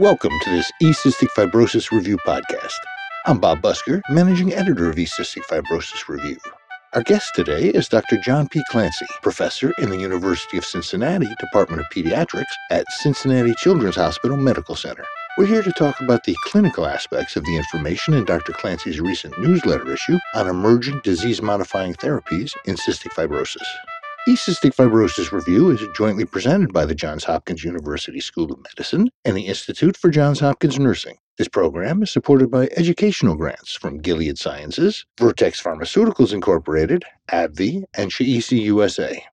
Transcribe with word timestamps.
Welcome 0.00 0.30
to 0.44 0.50
this 0.50 0.70
E-Cystic 0.80 1.26
Fibrosis 1.36 1.90
Review 1.90 2.18
podcast. 2.18 2.78
I'm 3.26 3.40
Bob 3.40 3.60
Busker, 3.60 4.00
managing 4.08 4.54
editor 4.54 4.88
of 4.88 4.96
E-Cystic 4.96 5.42
Fibrosis 5.50 6.06
Review. 6.06 6.36
Our 6.94 7.02
guest 7.02 7.32
today 7.34 7.70
is 7.70 7.88
Dr. 7.88 8.16
John 8.18 8.46
P. 8.46 8.62
Clancy, 8.70 9.06
professor 9.22 9.72
in 9.78 9.90
the 9.90 9.98
University 9.98 10.56
of 10.56 10.64
Cincinnati 10.64 11.26
Department 11.40 11.80
of 11.80 11.88
Pediatrics 11.88 12.44
at 12.70 12.88
Cincinnati 13.00 13.54
Children's 13.54 13.96
Hospital 13.96 14.36
Medical 14.36 14.76
Center. 14.76 15.04
We're 15.36 15.46
here 15.46 15.62
to 15.62 15.72
talk 15.72 16.00
about 16.00 16.22
the 16.22 16.36
clinical 16.44 16.86
aspects 16.86 17.34
of 17.34 17.44
the 17.44 17.56
information 17.56 18.14
in 18.14 18.24
Dr. 18.24 18.52
Clancy's 18.52 19.00
recent 19.00 19.36
newsletter 19.40 19.92
issue 19.92 20.20
on 20.32 20.46
emerging 20.46 21.00
disease 21.02 21.42
modifying 21.42 21.94
therapies 21.94 22.52
in 22.66 22.76
cystic 22.76 23.10
fibrosis. 23.10 23.66
eCystic 24.28 24.74
Fibrosis 24.74 25.32
Review 25.32 25.70
is 25.70 25.82
jointly 25.96 26.26
presented 26.26 26.70
by 26.70 26.84
the 26.84 26.94
Johns 26.94 27.24
Hopkins 27.24 27.64
University 27.64 28.20
School 28.20 28.52
of 28.52 28.62
Medicine 28.62 29.08
and 29.24 29.34
the 29.34 29.46
Institute 29.46 29.96
for 29.96 30.10
Johns 30.10 30.40
Hopkins 30.40 30.78
Nursing. 30.78 31.16
This 31.38 31.48
program 31.48 32.02
is 32.02 32.10
supported 32.10 32.50
by 32.50 32.68
educational 32.76 33.36
grants 33.36 33.72
from 33.72 34.02
Gilead 34.02 34.36
Sciences, 34.36 35.06
Vertex 35.18 35.62
Pharmaceuticals 35.62 36.34
Incorporated, 36.34 37.06
AbbVie, 37.32 37.84
and 37.94 38.10
Chiesi 38.10 38.60
USA. 38.64 39.24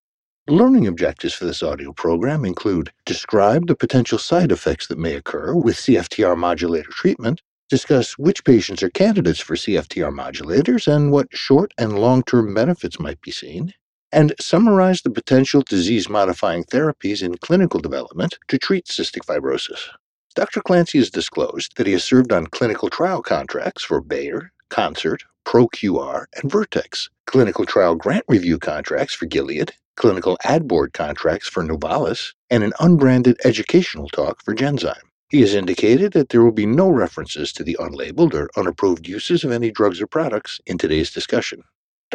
Learning 0.48 0.88
objectives 0.88 1.34
for 1.34 1.44
this 1.44 1.62
audio 1.62 1.92
program 1.92 2.46
include 2.46 2.94
describe 3.06 3.68
the 3.68 3.76
potential 3.76 4.18
side 4.18 4.50
effects 4.50 4.88
that 4.88 4.98
may 4.98 5.16
occur 5.16 5.54
with 5.54 5.76
CFTR 5.76 6.38
modulator 6.38 6.92
treatment, 6.92 7.42
discuss 7.68 8.18
which 8.18 8.46
patients 8.46 8.82
are 8.82 8.90
candidates 8.92 9.42
for 9.42 9.58
CFTR 9.58 10.18
modulators 10.18 10.88
and 10.88 11.12
what 11.12 11.28
short 11.36 11.74
and 11.78 12.00
long 12.00 12.24
term 12.24 12.54
benefits 12.54 12.98
might 12.98 13.20
be 13.20 13.32
seen, 13.32 13.74
and 14.16 14.34
summarize 14.40 15.04
the 15.04 15.12
potential 15.12 15.62
disease 15.62 16.10
modifying 16.10 16.64
therapies 16.64 17.22
in 17.22 17.38
clinical 17.40 17.82
development 17.82 18.40
to 18.48 18.58
treat 18.58 18.88
cystic 18.88 19.26
fibrosis. 19.28 19.90
Dr. 20.36 20.62
Clancy 20.62 21.00
has 21.00 21.12
disclosed 21.12 21.74
that 21.76 21.86
he 21.86 21.94
has 21.94 22.06
served 22.06 22.32
on 22.32 22.48
clinical 22.48 22.90
trial 22.90 23.22
contracts 23.22 23.84
for 23.84 24.02
Bayer, 24.02 24.54
Concert, 24.70 25.24
ProQR, 25.46 26.28
and 26.42 26.52
Vertex, 26.52 27.10
clinical 27.28 27.66
trial 27.66 27.96
grant 27.96 28.24
review 28.30 28.58
contracts 28.58 29.14
for 29.14 29.28
Gilead, 29.28 29.74
clinical 29.98 30.38
ad 30.46 30.68
board 30.68 30.94
contracts 30.94 31.50
for 31.50 31.64
Novartis, 31.64 32.34
and 32.50 32.64
an 32.64 32.74
unbranded 32.80 33.38
educational 33.46 34.10
talk 34.10 34.42
for 34.44 34.56
Genzyme. 34.56 34.96
He 35.30 35.42
has 35.42 35.56
indicated 35.56 36.14
that 36.14 36.30
there 36.30 36.44
will 36.44 36.54
be 36.54 36.66
no 36.68 36.90
references 36.90 37.52
to 37.54 37.64
the 37.66 37.78
unlabeled 37.82 38.34
or 38.34 38.50
unapproved 38.58 39.08
uses 39.10 39.44
of 39.44 39.52
any 39.52 39.72
drugs 39.72 40.02
or 40.02 40.08
products 40.08 40.62
in 40.66 40.78
today's 40.78 41.12
discussion. 41.12 41.64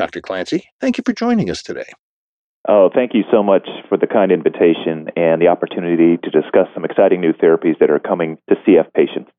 Dr. 0.01 0.23
Clancy, 0.23 0.65
thank 0.81 0.97
you 0.97 1.03
for 1.05 1.13
joining 1.13 1.51
us 1.51 1.63
today. 1.63 1.93
Oh, 2.67 2.89
thank 2.95 3.13
you 3.13 3.23
so 3.31 3.43
much 3.43 3.69
for 3.87 3.99
the 3.99 4.07
kind 4.07 4.33
invitation 4.33 5.11
and 5.15 5.43
the 5.43 5.49
opportunity 5.49 6.17
to 6.17 6.31
discuss 6.31 6.69
some 6.73 6.87
exciting 6.87 7.21
new 7.21 7.35
therapies 7.35 7.79
that 7.81 7.91
are 7.91 7.99
coming 7.99 8.39
to 8.49 8.57
CF 8.67 8.91
patients. 8.95 9.31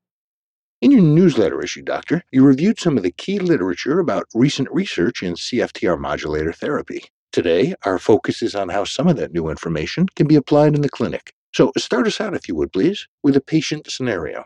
In 0.80 0.92
your 0.92 1.02
newsletter 1.02 1.64
issue, 1.64 1.82
Doctor, 1.82 2.24
you 2.32 2.46
reviewed 2.46 2.80
some 2.80 2.96
of 2.96 3.02
the 3.02 3.12
key 3.12 3.40
literature 3.40 3.98
about 3.98 4.26
recent 4.36 4.70
research 4.72 5.24
in 5.24 5.34
CFTR 5.34 6.00
modulator 6.00 6.54
therapy. 6.54 7.06
Today, 7.32 7.74
our 7.84 7.98
focus 7.98 8.44
is 8.44 8.54
on 8.54 8.70
how 8.70 8.84
some 8.84 9.08
of 9.08 9.18
that 9.18 9.34
new 9.34 9.50
information 9.50 10.06
can 10.16 10.28
be 10.28 10.36
applied 10.36 10.76
in 10.76 10.82
the 10.82 10.90
clinic. 10.90 11.34
So, 11.56 11.72
start 11.76 12.06
us 12.06 12.22
out, 12.22 12.36
if 12.36 12.48
you 12.48 12.54
would 12.54 12.72
please, 12.72 13.08
with 13.24 13.36
a 13.36 13.42
patient 13.42 13.90
scenario. 13.90 14.44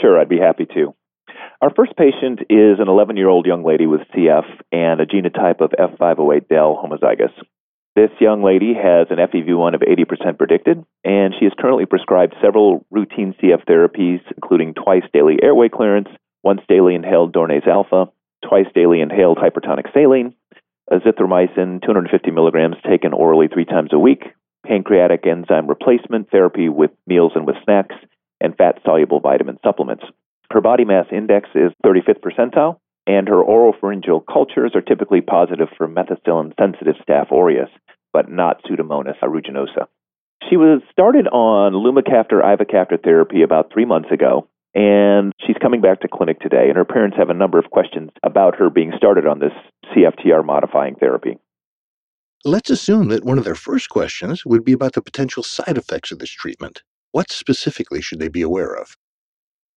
Sure, 0.00 0.18
I'd 0.18 0.28
be 0.28 0.40
happy 0.40 0.66
to. 0.74 0.94
Our 1.60 1.74
first 1.74 1.96
patient 1.96 2.38
is 2.48 2.78
an 2.78 2.86
11 2.86 3.16
year 3.16 3.28
old 3.28 3.44
young 3.44 3.64
lady 3.64 3.86
with 3.86 4.02
CF 4.14 4.44
and 4.70 5.00
a 5.00 5.06
genotype 5.06 5.60
of 5.60 5.72
F508del 5.72 6.78
homozygous. 6.80 7.32
This 7.96 8.10
young 8.20 8.44
lady 8.44 8.74
has 8.74 9.08
an 9.10 9.18
FEV1 9.18 9.74
of 9.74 9.80
80% 9.80 10.38
predicted, 10.38 10.84
and 11.02 11.34
she 11.36 11.46
is 11.46 11.52
currently 11.58 11.84
prescribed 11.84 12.36
several 12.40 12.86
routine 12.92 13.34
CF 13.42 13.64
therapies, 13.66 14.20
including 14.36 14.72
twice 14.72 15.02
daily 15.12 15.36
airway 15.42 15.68
clearance, 15.68 16.06
once 16.44 16.60
daily 16.68 16.94
inhaled 16.94 17.34
Dornase 17.34 17.66
alpha, 17.66 18.06
twice 18.48 18.68
daily 18.72 19.00
inhaled 19.00 19.38
hypertonic 19.38 19.92
saline, 19.92 20.34
azithromycin 20.92 21.82
250 21.82 22.30
milligrams 22.30 22.76
taken 22.88 23.12
orally 23.12 23.48
three 23.48 23.64
times 23.64 23.92
a 23.92 23.98
week, 23.98 24.26
pancreatic 24.64 25.26
enzyme 25.26 25.66
replacement 25.66 26.30
therapy 26.30 26.68
with 26.68 26.92
meals 27.08 27.32
and 27.34 27.48
with 27.48 27.56
snacks, 27.64 27.96
and 28.40 28.56
fat 28.56 28.78
soluble 28.84 29.18
vitamin 29.18 29.58
supplements. 29.64 30.04
Her 30.50 30.60
body 30.60 30.84
mass 30.84 31.06
index 31.12 31.48
is 31.54 31.72
35th 31.84 32.20
percentile, 32.20 32.78
and 33.06 33.28
her 33.28 33.42
oropharyngeal 33.42 34.22
cultures 34.32 34.72
are 34.74 34.80
typically 34.80 35.20
positive 35.20 35.68
for 35.76 35.88
methicillin 35.88 36.52
sensitive 36.58 36.96
Staph 37.06 37.30
aureus, 37.30 37.70
but 38.12 38.30
not 38.30 38.62
Pseudomonas 38.64 39.18
aeruginosa. 39.22 39.86
She 40.48 40.56
was 40.56 40.80
started 40.90 41.26
on 41.28 41.72
Lumacaftor 41.72 42.42
ivacaftor 42.42 43.02
therapy 43.02 43.42
about 43.42 43.72
three 43.72 43.84
months 43.84 44.10
ago, 44.10 44.48
and 44.74 45.32
she's 45.46 45.56
coming 45.60 45.80
back 45.80 46.00
to 46.00 46.08
clinic 46.08 46.40
today. 46.40 46.68
And 46.68 46.76
her 46.76 46.84
parents 46.84 47.16
have 47.18 47.30
a 47.30 47.34
number 47.34 47.58
of 47.58 47.70
questions 47.70 48.10
about 48.22 48.54
her 48.56 48.70
being 48.70 48.92
started 48.96 49.26
on 49.26 49.40
this 49.40 49.52
CFTR 49.92 50.44
modifying 50.44 50.94
therapy. 50.94 51.38
Let's 52.44 52.70
assume 52.70 53.08
that 53.08 53.24
one 53.24 53.36
of 53.36 53.44
their 53.44 53.54
first 53.54 53.90
questions 53.90 54.46
would 54.46 54.64
be 54.64 54.72
about 54.72 54.92
the 54.92 55.02
potential 55.02 55.42
side 55.42 55.76
effects 55.76 56.12
of 56.12 56.20
this 56.20 56.30
treatment. 56.30 56.82
What 57.10 57.32
specifically 57.32 58.00
should 58.00 58.20
they 58.20 58.28
be 58.28 58.42
aware 58.42 58.74
of? 58.74 58.96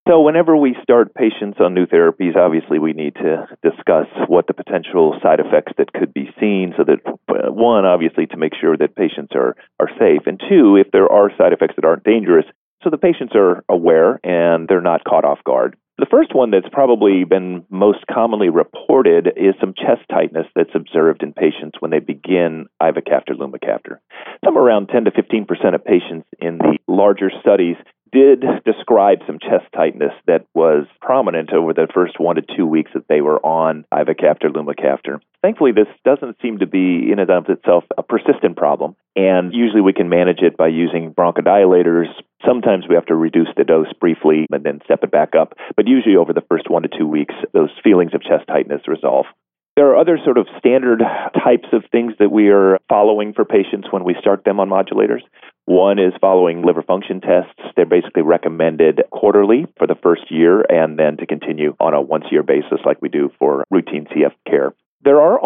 So, 0.07 0.19
whenever 0.21 0.57
we 0.57 0.75
start 0.81 1.13
patients 1.13 1.59
on 1.59 1.75
new 1.75 1.85
therapies, 1.85 2.35
obviously 2.35 2.79
we 2.79 2.93
need 2.93 3.13
to 3.15 3.47
discuss 3.61 4.07
what 4.27 4.47
the 4.47 4.53
potential 4.53 5.15
side 5.21 5.39
effects 5.39 5.73
that 5.77 5.93
could 5.93 6.11
be 6.11 6.33
seen 6.39 6.73
so 6.75 6.83
that, 6.83 6.99
uh, 7.29 7.51
one, 7.51 7.85
obviously 7.85 8.25
to 8.27 8.37
make 8.37 8.53
sure 8.59 8.75
that 8.75 8.95
patients 8.95 9.33
are, 9.35 9.55
are 9.79 9.89
safe, 9.99 10.21
and 10.25 10.41
two, 10.49 10.75
if 10.75 10.91
there 10.91 11.07
are 11.11 11.29
side 11.37 11.53
effects 11.53 11.75
that 11.75 11.85
aren't 11.85 12.03
dangerous, 12.03 12.45
so 12.83 12.89
the 12.89 12.97
patients 12.97 13.33
are 13.35 13.63
aware 13.69 14.19
and 14.23 14.67
they're 14.67 14.81
not 14.81 15.03
caught 15.03 15.23
off 15.23 15.43
guard. 15.43 15.77
The 15.99 16.07
first 16.09 16.33
one 16.33 16.49
that's 16.49 16.67
probably 16.71 17.25
been 17.25 17.63
most 17.69 18.07
commonly 18.11 18.49
reported 18.49 19.27
is 19.37 19.53
some 19.59 19.75
chest 19.75 20.01
tightness 20.09 20.47
that's 20.55 20.73
observed 20.73 21.21
in 21.21 21.31
patients 21.31 21.77
when 21.79 21.91
they 21.91 21.99
begin 21.99 22.65
ivacaftor 22.81 23.37
lumacaftor. 23.37 23.99
Somewhere 24.43 24.63
around 24.63 24.87
10 24.87 25.05
to 25.05 25.11
15 25.11 25.45
percent 25.45 25.75
of 25.75 25.85
patients 25.85 26.25
in 26.39 26.57
the 26.57 26.79
larger 26.87 27.29
studies 27.39 27.75
did 28.11 28.43
describe 28.65 29.19
some 29.25 29.39
chest 29.39 29.65
tightness 29.75 30.13
that 30.27 30.45
was 30.53 30.85
prominent 31.01 31.53
over 31.53 31.73
the 31.73 31.87
first 31.93 32.19
one 32.19 32.35
to 32.35 32.41
two 32.41 32.65
weeks 32.65 32.91
that 32.93 33.07
they 33.07 33.21
were 33.21 33.43
on 33.45 33.85
ivacaftor 33.93 34.49
lumacaftor. 34.49 35.19
Thankfully, 35.41 35.71
this 35.71 35.87
doesn't 36.05 36.37
seem 36.41 36.59
to 36.59 36.67
be 36.67 37.11
in 37.11 37.19
and 37.19 37.29
of 37.29 37.49
itself 37.49 37.83
a 37.97 38.03
persistent 38.03 38.57
problem, 38.57 38.95
and 39.15 39.53
usually 39.53 39.81
we 39.81 39.93
can 39.93 40.09
manage 40.09 40.41
it 40.41 40.57
by 40.57 40.67
using 40.67 41.13
bronchodilators. 41.13 42.07
Sometimes 42.45 42.85
we 42.87 42.95
have 42.95 43.05
to 43.07 43.15
reduce 43.15 43.49
the 43.55 43.63
dose 43.63 43.91
briefly 43.99 44.45
and 44.51 44.63
then 44.63 44.81
step 44.83 45.03
it 45.03 45.11
back 45.11 45.33
up, 45.35 45.53
but 45.75 45.87
usually 45.87 46.15
over 46.15 46.33
the 46.33 46.45
first 46.49 46.69
one 46.69 46.83
to 46.83 46.89
two 46.89 47.07
weeks, 47.07 47.33
those 47.53 47.71
feelings 47.83 48.13
of 48.13 48.21
chest 48.21 48.45
tightness 48.47 48.87
resolve. 48.87 49.25
There 49.77 49.87
are 49.89 49.95
other 49.95 50.19
sort 50.23 50.37
of 50.37 50.47
standard 50.59 51.01
types 51.43 51.69
of 51.71 51.83
things 51.91 52.13
that 52.19 52.29
we 52.29 52.49
are 52.49 52.77
following 52.89 53.33
for 53.33 53.45
patients 53.45 53.87
when 53.89 54.03
we 54.03 54.15
start 54.19 54.43
them 54.43 54.59
on 54.59 54.69
modulators. 54.69 55.21
One 55.71 55.99
is 55.99 56.11
following 56.19 56.65
liver 56.65 56.81
function 56.81 57.21
tests. 57.21 57.61
They're 57.77 57.85
basically 57.85 58.23
recommended 58.23 59.03
quarterly 59.09 59.67
for 59.77 59.87
the 59.87 59.95
first 59.95 60.29
year 60.29 60.65
and 60.69 60.99
then 60.99 61.15
to 61.15 61.25
continue 61.25 61.77
on 61.79 61.93
a 61.93 62.01
once 62.01 62.25
year 62.29 62.43
basis 62.43 62.81
like 62.85 63.01
we 63.01 63.07
do 63.07 63.31
for 63.39 63.63
routine 63.71 64.05
CF 64.07 64.33
care. 64.45 64.73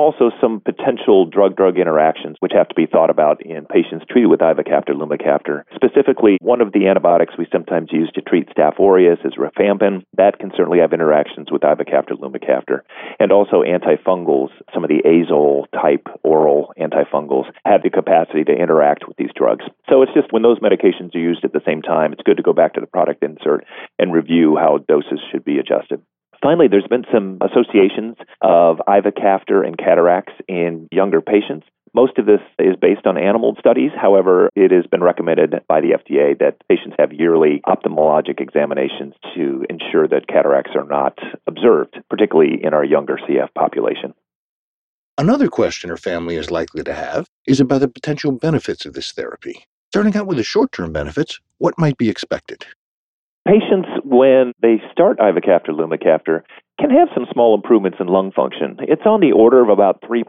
Also 0.06 0.30
some 0.40 0.62
potential 0.62 1.26
drug 1.26 1.56
drug 1.56 1.80
interactions 1.80 2.38
which 2.40 2.52
have 2.54 2.70
to 2.70 2.76
be 2.76 2.86
thought 2.86 3.10
about 3.10 3.44
in 3.44 3.66
patients 3.66 4.06
treated 4.08 4.28
with 4.28 4.40
ivacaftor 4.40 4.94
lumacaftor. 4.94 5.64
Specifically, 5.74 6.38
one 6.42 6.62
of 6.62 6.74
the 6.74 6.86
antibiotics 6.86 7.34
we 7.40 7.48
sometimes 7.52 7.90
use 7.92 8.12
to 8.14 8.22
treat 8.22 8.48
Staph 8.50 8.80
aureus 8.80 9.18
is 9.26 9.34
rifampin. 9.34 10.06
That 10.16 10.38
can 10.38 10.52
certainly 10.56 10.78
have 10.78 10.94
interactions 10.94 11.52
with 11.52 11.64
ivacaftor 11.64 12.22
lumacaftor. 12.22 12.82
And 13.20 13.32
also 13.32 13.64
antifungals, 13.64 14.50
some 14.72 14.84
of 14.84 14.92
the 14.92 15.02
azole 15.02 15.66
type 15.74 16.06
oral 16.22 16.72
antifungals 16.80 17.50
have 17.66 17.82
the 17.82 17.90
capacity 17.90 18.44
to 18.44 18.54
interact 18.54 19.08
with 19.08 19.18
these 19.18 19.34
drugs. 19.36 19.66
So 19.90 20.04
it's 20.04 20.14
just 20.14 20.32
when 20.32 20.44
those 20.44 20.60
medications 20.60 21.16
are 21.16 21.20
used 21.20 21.44
at 21.44 21.52
the 21.52 21.66
same 21.66 21.82
time, 21.82 22.14
it's 22.14 22.22
good 22.22 22.38
to 22.38 22.44
go 22.44 22.54
back 22.54 22.76
to 22.76 22.80
the 22.80 22.86
product 22.86 23.24
insert 23.24 23.66
and 23.98 24.14
review 24.14 24.56
how 24.56 24.86
doses 24.88 25.20
should 25.32 25.44
be 25.44 25.58
adjusted. 25.58 26.00
Finally, 26.42 26.68
there's 26.68 26.88
been 26.88 27.06
some 27.12 27.40
associations 27.42 28.16
of 28.42 28.78
ivacaftor 28.88 29.66
and 29.66 29.78
cataracts 29.78 30.34
in 30.48 30.88
younger 30.92 31.22
patients. 31.22 31.66
Most 31.94 32.18
of 32.18 32.26
this 32.26 32.42
is 32.60 32.76
based 32.80 33.08
on 33.08 33.18
animal 33.18 33.56
studies. 33.58 33.92
However, 33.96 34.50
it 34.54 34.72
has 34.72 34.86
been 34.86 35.02
recommended 35.02 35.56
by 35.68 35.80
the 35.80 35.92
FDA 35.92 36.38
that 36.40 36.58
patients 36.68 36.96
have 37.00 37.14
yearly 37.14 37.62
ophthalmologic 37.66 38.42
examinations 38.42 39.14
to 39.34 39.66
ensure 39.70 40.06
that 40.10 40.28
cataracts 40.28 40.72
are 40.76 40.84
not 40.84 41.18
observed, 41.48 41.98
particularly 42.10 42.62
in 42.62 42.74
our 42.74 42.84
younger 42.84 43.18
CF 43.18 43.54
population. 43.54 44.14
Another 45.18 45.48
question 45.48 45.90
her 45.90 45.96
family 45.96 46.36
is 46.36 46.52
likely 46.52 46.84
to 46.84 46.94
have 46.94 47.30
is 47.48 47.62
about 47.62 47.80
the 47.80 47.88
potential 47.88 48.34
benefits 48.34 48.86
of 48.86 48.94
this 48.94 49.14
therapy. 49.14 49.66
Starting 49.88 50.18
out 50.18 50.28
with 50.28 50.36
the 50.36 50.44
short 50.44 50.74
term 50.74 50.92
benefits, 50.92 51.40
what 51.60 51.80
might 51.80 51.98
be 51.98 52.10
expected? 52.10 52.66
Patients, 53.48 53.88
when 54.04 54.54
they 54.62 54.82
start 54.92 55.20
ivacaftor 55.20 55.70
lumacaftor, 55.70 56.42
can 56.80 56.90
have 56.90 57.10
some 57.14 57.28
small 57.32 57.54
improvements 57.54 58.00
in 58.00 58.08
lung 58.08 58.32
function. 58.32 58.78
It's 58.80 59.06
on 59.06 59.22
the 59.22 59.34
order 59.34 59.62
of 59.62 59.70
about 59.70 60.02
3% 60.02 60.24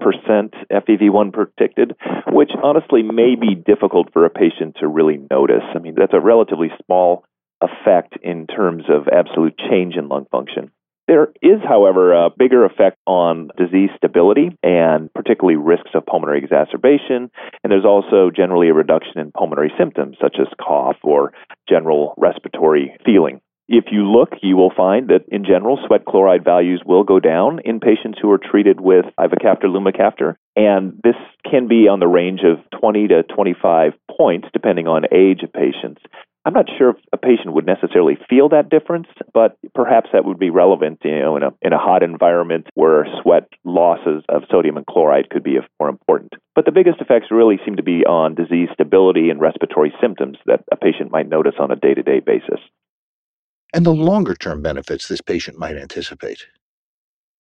FEV1 0.71 1.33
predicted, 1.33 1.97
which 2.29 2.51
honestly 2.63 3.03
may 3.03 3.35
be 3.35 3.55
difficult 3.55 4.13
for 4.13 4.27
a 4.27 4.31
patient 4.31 4.77
to 4.81 4.87
really 4.87 5.19
notice. 5.31 5.65
I 5.75 5.79
mean, 5.79 5.95
that's 5.97 6.13
a 6.13 6.21
relatively 6.21 6.69
small 6.85 7.25
effect 7.63 8.19
in 8.23 8.47
terms 8.47 8.85
of 8.91 9.09
absolute 9.09 9.55
change 9.59 9.95
in 9.97 10.09
lung 10.09 10.27
function. 10.31 10.71
There 11.09 11.29
is, 11.41 11.61
however, 11.67 12.13
a 12.13 12.31
bigger 12.37 12.65
effect 12.65 12.99
on 13.07 13.51
disease 13.57 13.91
stability 13.97 14.57
and 14.63 15.13
particularly 15.15 15.57
risks 15.57 15.91
of 15.95 16.05
pulmonary 16.05 16.39
exacerbation. 16.39 17.31
And 17.63 17.71
there's 17.71 17.85
also 17.85 18.31
generally 18.35 18.69
a 18.69 18.75
reduction 18.75 19.21
in 19.21 19.31
pulmonary 19.31 19.73
symptoms 19.79 20.17
such 20.21 20.37
as 20.41 20.49
cough 20.61 20.97
or 21.05 21.33
general 21.69 22.15
respiratory 22.17 22.97
feeling. 23.05 23.41
If 23.69 23.87
you 23.91 24.09
look, 24.09 24.31
you 24.43 24.57
will 24.57 24.73
find 24.77 25.09
that 25.09 25.25
in 25.29 25.45
general, 25.45 25.79
sweat 25.87 26.05
chloride 26.07 26.45
values 26.45 26.83
will 26.87 27.03
go 27.03 27.19
down 27.19 27.61
in 27.65 27.81
patients 27.81 28.19
who 28.21 28.31
are 28.31 28.39
treated 28.39 28.81
with 28.81 29.07
ivacaftor 29.19 29.65
lumacaftor. 29.65 30.37
And 30.55 31.01
this 31.03 31.17
can 31.49 31.67
be 31.67 31.89
on 31.89 31.99
the 31.99 32.07
range 32.07 32.41
of 32.45 32.59
20 32.81 33.09
to 33.09 33.23
25 33.25 33.93
points, 34.17 34.49
depending 34.53 34.87
on 34.87 35.05
age 35.13 35.43
of 35.43 35.53
patients. 35.53 36.01
I'm 36.47 36.53
not 36.53 36.67
sure 36.79 36.91
if 36.91 36.97
a 37.13 37.17
patient 37.17 37.55
would 37.55 37.67
necessarily 37.67 38.17
feel 38.31 38.49
that 38.51 38.71
difference, 38.71 39.09
but 39.35 39.59
perhaps 39.75 40.11
that 40.13 40.25
would 40.25 40.39
be 40.39 40.51
relevant, 40.51 41.01
you 41.03 41.19
know, 41.19 41.37
in 41.37 41.43
a 41.43 41.51
in 41.61 41.73
a 41.73 41.79
hot 41.79 42.05
environment 42.05 42.69
where 42.75 43.05
sweat 43.21 43.49
losses 43.65 44.23
of 44.29 44.43
sodium 44.49 44.77
and 44.77 44.87
chloride 44.87 45.29
could 45.29 45.43
be 45.43 45.59
more 45.81 45.89
important. 45.89 46.35
But 46.55 46.65
the 46.65 46.71
biggest 46.71 47.01
effects 47.01 47.33
really 47.33 47.59
seem 47.65 47.75
to 47.77 47.83
be 47.83 48.07
on 48.07 48.37
disease 48.37 48.69
stability 48.73 49.29
and 49.29 49.41
respiratory 49.41 49.93
symptoms 50.01 50.39
that 50.47 50.63
a 50.71 50.77
patient 50.77 51.11
might 51.11 51.29
notice 51.29 51.55
on 51.59 51.73
a 51.73 51.77
day-to-day 51.77 52.21
basis. 52.21 52.61
And 53.75 53.85
the 53.85 53.93
longer-term 53.93 54.63
benefits 54.63 55.09
this 55.09 55.21
patient 55.21 55.59
might 55.59 55.77
anticipate. 55.77 56.47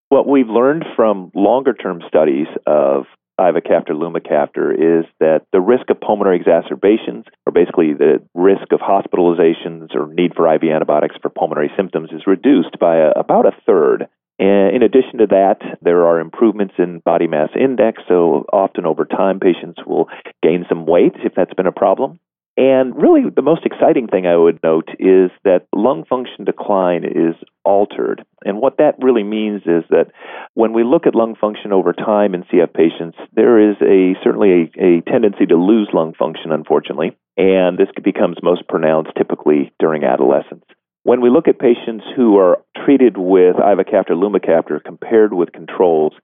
What 0.09 0.27
we've 0.27 0.49
learned 0.49 0.85
from 0.97 1.31
longer-term 1.33 2.03
studies 2.09 2.49
of 2.67 3.05
ivacaftor 3.41 3.91
lumacaftor 3.91 4.73
is 4.73 5.05
that 5.21 5.43
the 5.53 5.61
risk 5.61 5.91
of 5.91 6.01
pulmonary 6.01 6.37
exacerbations, 6.37 7.25
or 7.47 7.53
basically 7.53 7.93
the 7.93 8.23
risk 8.35 8.73
of 8.73 8.81
hospitalizations 8.81 9.95
or 9.95 10.13
need 10.13 10.35
for 10.35 10.53
IV 10.53 10.65
antibiotics 10.65 11.17
for 11.21 11.29
pulmonary 11.29 11.71
symptoms, 11.77 12.11
is 12.13 12.27
reduced 12.27 12.79
by 12.79 12.97
a, 12.97 13.11
about 13.11 13.47
a 13.47 13.57
third. 13.67 14.09
And 14.39 14.77
in 14.77 14.83
addition 14.83 15.19
to 15.19 15.27
that, 15.29 15.61
there 15.81 16.07
are 16.07 16.21
improvements 16.21 16.75
in 16.79 17.01
body 17.01 17.27
mass 17.27 17.51
index, 17.59 18.03
so 18.09 18.45
often 18.53 18.85
over 18.85 19.05
time, 19.05 19.41
patients 19.41 19.81
will 19.87 20.09
gain 20.43 20.67
some 20.69 20.87
weight 20.87 21.15
if 21.25 21.35
that's 21.35 21.55
been 21.55 21.67
a 21.67 21.73
problem. 21.73 22.21
And 22.59 22.97
really, 22.97 23.29
the 23.29 23.43
most 23.43 23.67
exciting 23.67 24.09
thing 24.09 24.27
I 24.27 24.37
would 24.37 24.61
note 24.65 24.89
is 24.99 25.31
that 25.45 25.67
lung 25.75 26.05
function 26.09 26.47
decline 26.47 27.05
is 27.05 27.35
altered. 27.65 28.25
And 28.47 28.63
what 28.63 28.79
that 28.79 28.95
really 28.99 29.25
means 29.25 29.63
is 29.67 29.85
that 29.91 30.07
when 30.55 30.73
we 30.73 30.83
look 30.83 31.07
at 31.07 31.15
lung 31.15 31.35
function 31.39 31.71
over 31.75 31.93
time 31.93 32.35
in 32.35 32.45
CF 32.45 32.73
patients, 32.73 33.19
there 33.35 33.61
is 33.61 33.77
a 33.83 34.15
certainly 34.25 34.73
a, 34.81 34.83
a 34.83 35.01
tendency 35.03 35.45
to 35.45 35.57
lose 35.57 35.91
lung 35.93 36.15
function, 36.19 36.51
unfortunately. 36.51 37.15
And 37.37 37.77
this 37.77 37.89
becomes 38.03 38.39
most 38.43 38.67
pronounced 38.69 39.11
typically 39.19 39.71
during 39.79 40.05
adolescence. 40.05 40.65
When 41.03 41.21
we 41.21 41.29
look 41.29 41.49
at 41.49 41.59
patients 41.59 42.05
who 42.17 42.39
are 42.39 42.59
treated 42.85 43.19
with 43.19 43.57
ivacaftor 43.57 44.17
lumacaftor 44.17 44.83
compared 44.83 45.35
with 45.35 45.53
controls, 45.53 46.15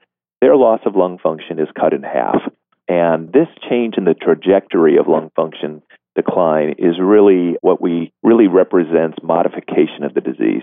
their 0.40 0.56
loss 0.56 0.80
of 0.86 0.96
lung 0.96 1.18
function 1.22 1.58
is 1.58 1.68
cut 1.78 1.92
in 1.92 2.02
half. 2.02 2.40
And 2.88 3.32
this 3.32 3.48
change 3.68 3.94
in 3.98 4.04
the 4.04 4.14
trajectory 4.14 4.96
of 4.96 5.06
lung 5.06 5.30
function 5.36 5.82
decline 6.14 6.74
is 6.78 6.98
really 7.00 7.56
what 7.62 7.80
we 7.80 8.12
really 8.22 8.48
represents 8.48 9.18
modification 9.22 10.04
of 10.04 10.14
the 10.14 10.20
disease. 10.20 10.62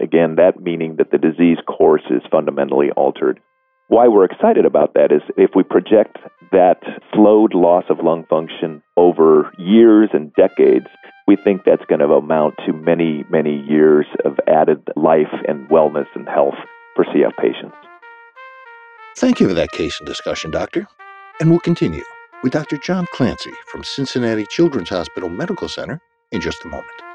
Again, 0.00 0.36
that 0.36 0.60
meaning 0.60 0.96
that 0.96 1.10
the 1.10 1.18
disease 1.18 1.58
course 1.66 2.04
is 2.10 2.22
fundamentally 2.30 2.90
altered. 2.96 3.40
Why 3.88 4.08
we're 4.08 4.24
excited 4.24 4.64
about 4.64 4.94
that 4.94 5.12
is 5.12 5.22
if 5.36 5.50
we 5.54 5.62
project 5.62 6.18
that 6.50 6.82
slowed 7.14 7.54
loss 7.54 7.84
of 7.88 7.98
lung 8.02 8.24
function 8.28 8.82
over 8.96 9.52
years 9.58 10.10
and 10.12 10.32
decades, 10.34 10.86
we 11.28 11.36
think 11.36 11.62
that's 11.64 11.84
going 11.86 12.00
to 12.00 12.06
amount 12.06 12.54
to 12.66 12.72
many, 12.72 13.24
many 13.30 13.64
years 13.68 14.06
of 14.24 14.38
added 14.48 14.82
life 14.96 15.32
and 15.46 15.68
wellness 15.68 16.06
and 16.14 16.28
health 16.28 16.54
for 16.96 17.04
CF 17.04 17.36
patients. 17.36 17.76
Thank 19.16 19.40
you 19.40 19.48
for 19.48 19.54
that 19.54 19.70
case 19.70 19.98
and 20.00 20.06
discussion, 20.06 20.50
Doctor. 20.50 20.88
And 21.40 21.50
we'll 21.50 21.60
continue 21.60 22.02
with 22.42 22.52
Dr. 22.52 22.78
John 22.78 23.06
Clancy 23.12 23.52
from 23.66 23.84
Cincinnati 23.84 24.46
Children's 24.46 24.90
Hospital 24.90 25.28
Medical 25.28 25.68
Center 25.68 26.00
in 26.32 26.40
just 26.40 26.64
a 26.64 26.68
moment. 26.68 27.05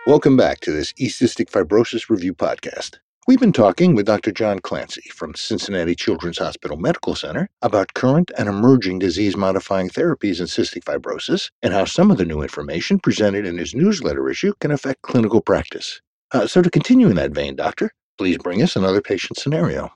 Welcome 0.06 0.36
back 0.36 0.60
to 0.62 0.72
this 0.74 0.92
eCystic 0.94 1.50
Fibrosis 1.50 2.10
Review 2.10 2.34
podcast. 2.34 2.98
We've 3.28 3.40
been 3.40 3.54
talking 3.54 3.94
with 3.94 4.08
Dr. 4.08 4.32
John 4.32 4.60
Clancy 4.60 5.08
from 5.14 5.36
Cincinnati 5.36 5.94
Children's 5.94 6.40
Hospital 6.40 6.78
Medical 6.78 7.14
Center 7.14 7.50
about 7.62 7.94
current 7.94 8.32
and 8.38 8.50
emerging 8.50 9.00
disease 9.00 9.38
modifying 9.38 9.90
therapies 9.90 10.40
in 10.40 10.48
cystic 10.48 10.84
fibrosis 10.86 11.52
and 11.62 11.74
how 11.74 11.86
some 11.86 12.10
of 12.10 12.18
the 12.18 12.26
new 12.26 12.42
information 12.42 12.98
presented 12.98 13.46
in 13.46 13.58
his 13.58 13.76
newsletter 13.76 14.30
issue 14.30 14.54
can 14.62 14.72
affect 14.72 15.04
clinical 15.04 15.42
practice. 15.42 16.02
Uh, 16.32 16.48
so, 16.48 16.62
to 16.62 16.72
continue 16.72 17.08
in 17.08 17.16
that 17.18 17.32
vein, 17.32 17.56
Doctor, 17.56 17.92
please 18.18 18.38
bring 18.38 18.64
us 18.64 18.76
another 18.76 19.02
patient 19.02 19.38
scenario. 19.38 19.92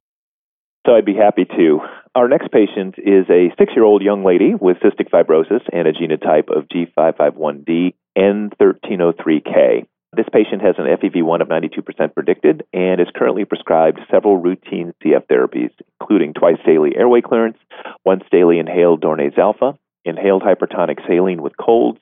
So, 0.85 0.93
I'd 0.93 1.05
be 1.05 1.15
happy 1.15 1.45
to. 1.45 1.79
Our 2.13 2.27
next 2.27 2.51
patient 2.51 2.95
is 2.99 3.25
a 3.29 3.51
six 3.57 3.73
year 3.75 3.85
old 3.85 4.03
young 4.03 4.23
lady 4.23 4.53
with 4.53 4.77
cystic 4.77 5.09
fibrosis 5.09 5.61
and 5.71 5.87
a 5.87 5.93
genotype 5.93 6.55
of 6.55 6.67
G551D 6.67 7.95
N1303K. 8.15 9.87
This 10.15 10.27
patient 10.31 10.61
has 10.61 10.75
an 10.77 10.85
FEV1 10.85 11.41
of 11.41 11.47
92% 11.47 12.13
predicted 12.13 12.63
and 12.71 13.01
is 13.01 13.07
currently 13.15 13.45
prescribed 13.45 13.99
several 14.11 14.37
routine 14.37 14.93
CF 15.03 15.25
therapies, 15.25 15.71
including 15.99 16.33
twice 16.33 16.59
daily 16.63 16.95
airway 16.95 17.21
clearance, 17.21 17.57
once 18.05 18.23
daily 18.31 18.59
inhaled 18.59 19.01
Dornase 19.01 19.39
alpha, 19.39 19.75
inhaled 20.05 20.43
hypertonic 20.43 20.99
saline 21.07 21.41
with 21.41 21.57
colds, 21.57 21.99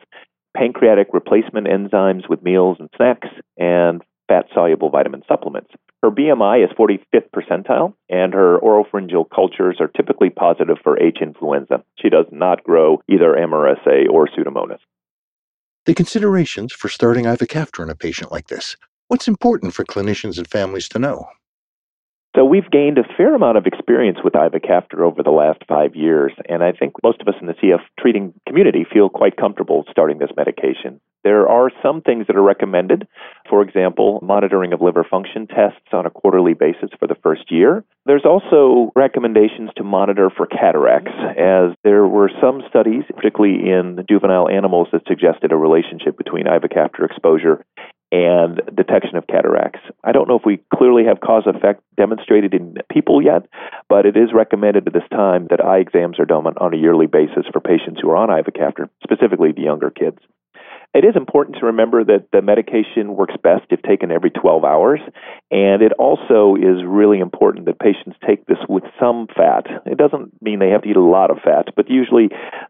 pancreatic 0.57 1.07
replacement 1.13 1.67
enzymes 1.67 2.27
with 2.27 2.43
meals 2.43 2.77
and 2.81 2.89
snacks, 2.97 3.29
and 3.57 4.01
fat 4.27 4.45
soluble 4.53 4.89
vitamin 4.89 5.23
supplements. 5.25 5.71
Her 6.03 6.11
BMI 6.11 6.65
is 6.65 6.71
45th 6.77 7.29
percentile, 7.33 7.93
and 8.09 8.33
her 8.33 8.59
oropharyngeal 8.59 9.29
cultures 9.33 9.77
are 9.79 9.87
typically 9.87 10.29
positive 10.29 10.77
for 10.83 11.01
H. 11.01 11.19
influenza. 11.21 11.83
She 12.01 12.09
does 12.09 12.25
not 12.31 12.63
grow 12.63 13.01
either 13.07 13.33
MRSA 13.33 14.09
or 14.09 14.27
Pseudomonas. 14.27 14.79
The 15.87 15.95
considerations 15.95 16.73
for 16.73 16.89
starting 16.89 17.25
ivacaftor 17.25 17.81
in 17.81 17.89
a 17.89 17.95
patient 17.95 18.31
like 18.31 18.49
this. 18.49 18.77
What's 19.07 19.27
important 19.27 19.73
for 19.73 19.83
clinicians 19.83 20.37
and 20.37 20.47
families 20.47 20.87
to 20.89 20.99
know? 20.99 21.25
So 22.33 22.45
we've 22.45 22.69
gained 22.71 22.97
a 22.97 23.03
fair 23.17 23.35
amount 23.35 23.57
of 23.57 23.65
experience 23.65 24.19
with 24.23 24.33
ivacaftor 24.33 25.01
over 25.01 25.21
the 25.21 25.31
last 25.31 25.63
five 25.67 25.97
years, 25.97 26.31
and 26.47 26.63
I 26.63 26.71
think 26.71 26.93
most 27.03 27.19
of 27.19 27.27
us 27.27 27.35
in 27.41 27.47
the 27.47 27.53
CF 27.55 27.81
treating 27.99 28.33
community 28.47 28.85
feel 28.89 29.09
quite 29.09 29.35
comfortable 29.35 29.83
starting 29.91 30.17
this 30.17 30.31
medication. 30.37 31.01
There 31.25 31.49
are 31.49 31.69
some 31.83 32.01
things 32.01 32.27
that 32.27 32.37
are 32.37 32.41
recommended. 32.41 33.05
For 33.49 33.61
example, 33.61 34.19
monitoring 34.23 34.71
of 34.71 34.81
liver 34.81 35.03
function 35.03 35.45
tests 35.45 35.91
on 35.91 36.05
a 36.05 36.09
quarterly 36.09 36.53
basis 36.53 36.89
for 36.97 37.05
the 37.05 37.17
first 37.21 37.51
year. 37.51 37.83
There's 38.05 38.25
also 38.25 38.93
recommendations 38.95 39.69
to 39.75 39.83
monitor 39.83 40.29
for 40.29 40.47
cataracts, 40.47 41.11
as 41.37 41.75
there 41.83 42.07
were 42.07 42.31
some 42.39 42.63
studies, 42.69 43.03
particularly 43.13 43.69
in 43.69 44.05
juvenile 44.07 44.47
animals, 44.47 44.87
that 44.93 45.05
suggested 45.05 45.51
a 45.51 45.57
relationship 45.57 46.17
between 46.17 46.45
ivacaftor 46.45 47.03
exposure 47.03 47.65
and 48.11 48.61
detection 48.75 49.15
of 49.15 49.27
cataracts. 49.27 49.79
I 50.03 50.11
don't 50.11 50.27
know 50.27 50.37
if 50.37 50.45
we 50.45 50.61
clearly 50.73 51.05
have 51.05 51.21
cause 51.21 51.43
effect 51.45 51.81
demonstrated 51.95 52.53
in 52.53 52.75
people 52.91 53.21
yet, 53.21 53.47
but 53.87 54.05
it 54.05 54.17
is 54.17 54.33
recommended 54.33 54.87
at 54.87 54.93
this 54.93 55.07
time 55.11 55.47
that 55.49 55.63
eye 55.63 55.79
exams 55.79 56.19
are 56.19 56.25
done 56.25 56.45
on 56.45 56.73
a 56.73 56.77
yearly 56.77 57.07
basis 57.07 57.45
for 57.51 57.61
patients 57.61 58.01
who 58.01 58.09
are 58.09 58.17
on 58.17 58.29
ivacaftor, 58.29 58.89
specifically 59.03 59.51
the 59.51 59.61
younger 59.61 59.89
kids. 59.89 60.19
It 60.93 61.05
is 61.05 61.15
important 61.15 61.55
to 61.59 61.67
remember 61.67 62.03
that 62.03 62.27
the 62.33 62.41
medication 62.41 63.15
works 63.15 63.35
best 63.41 63.63
if 63.69 63.81
taken 63.81 64.11
every 64.11 64.29
12 64.29 64.65
hours, 64.65 64.99
and 65.49 65.81
it 65.81 65.93
also 65.93 66.55
is 66.59 66.83
really 66.85 67.19
important 67.19 67.65
that 67.65 67.79
patients 67.79 68.19
take 68.27 68.45
this 68.47 68.57
with 68.67 68.83
some 68.99 69.27
fat. 69.33 69.67
It 69.85 69.97
doesn't 69.97 70.41
mean 70.41 70.59
they 70.59 70.67
have 70.69 70.81
to 70.81 70.89
eat 70.89 70.97
a 70.97 71.01
lot 71.01 71.31
of 71.31 71.37
fat, 71.39 71.71
but 71.77 71.89
usually 71.89 72.27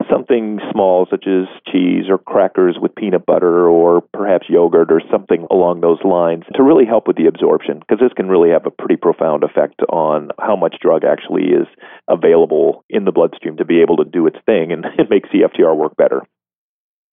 something 0.08 0.60
small, 0.72 1.08
such 1.10 1.25
as 1.25 1.50
cheese 1.66 2.06
or 2.10 2.20
crackers 2.20 2.78
with 2.80 2.94
peanut 2.94 3.25
butter 3.25 3.68
or 3.68 4.01
perhaps 4.13 4.46
yogurt 4.48 4.92
or 4.92 5.01
something 5.10 5.48
along 5.50 5.82
those 5.82 6.04
lines, 6.04 6.44
to 6.54 6.62
really 6.62 6.86
help 6.86 7.08
with 7.08 7.18
the 7.18 7.25
absorption, 7.25 7.80
because 7.80 8.00
this 8.00 8.13
can 8.13 8.30
really 8.30 8.51
have 8.51 8.68
a 8.68 8.72
pretty 8.72 8.98
profound 8.98 9.44
effect 9.44 9.82
on 9.90 10.30
how 10.38 10.56
much 10.56 10.75
drug 10.80 11.04
actually 11.04 11.50
is 11.50 11.66
available 12.08 12.86
in 12.88 13.06
the 13.06 13.12
bloodstream 13.12 13.58
to 13.58 13.66
be 13.66 13.82
able 13.82 13.98
to 13.98 14.06
do 14.06 14.28
its 14.28 14.38
thing 14.46 14.72
and, 14.72 14.86
make 15.10 15.21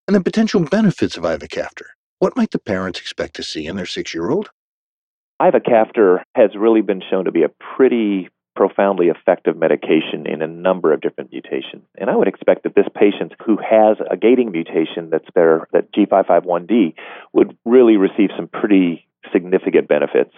and 0.08 0.16
the 0.16 0.22
potential 0.22 0.60
benefits 0.60 1.18
of 1.18 1.22
ivacaftor. 1.22 1.84
What 2.18 2.36
might 2.36 2.50
the 2.50 2.58
parents 2.58 2.98
expect 2.98 3.36
to 3.36 3.42
see 3.42 3.66
in 3.66 3.76
their 3.76 3.86
six 3.86 4.14
year 4.14 4.30
old? 4.30 4.50
Ivacaftor 5.40 6.22
has 6.34 6.50
really 6.56 6.80
been 6.80 7.02
shown 7.08 7.26
to 7.26 7.30
be 7.30 7.44
a 7.44 7.50
pretty 7.76 8.28
profoundly 8.56 9.06
effective 9.06 9.56
medication 9.56 10.26
in 10.26 10.42
a 10.42 10.48
number 10.48 10.92
of 10.92 11.00
different 11.00 11.30
mutations. 11.30 11.84
And 11.96 12.10
I 12.10 12.16
would 12.16 12.26
expect 12.26 12.64
that 12.64 12.74
this 12.74 12.88
patient 12.92 13.34
who 13.44 13.56
has 13.58 13.98
a 14.10 14.16
gating 14.16 14.50
mutation 14.50 15.10
that's 15.10 15.28
there, 15.36 15.68
that 15.72 15.92
G551D, 15.92 16.94
would 17.34 17.56
really 17.64 17.96
receive 17.98 18.30
some 18.34 18.48
pretty 18.48 19.06
significant 19.32 19.86
benefits. 19.86 20.32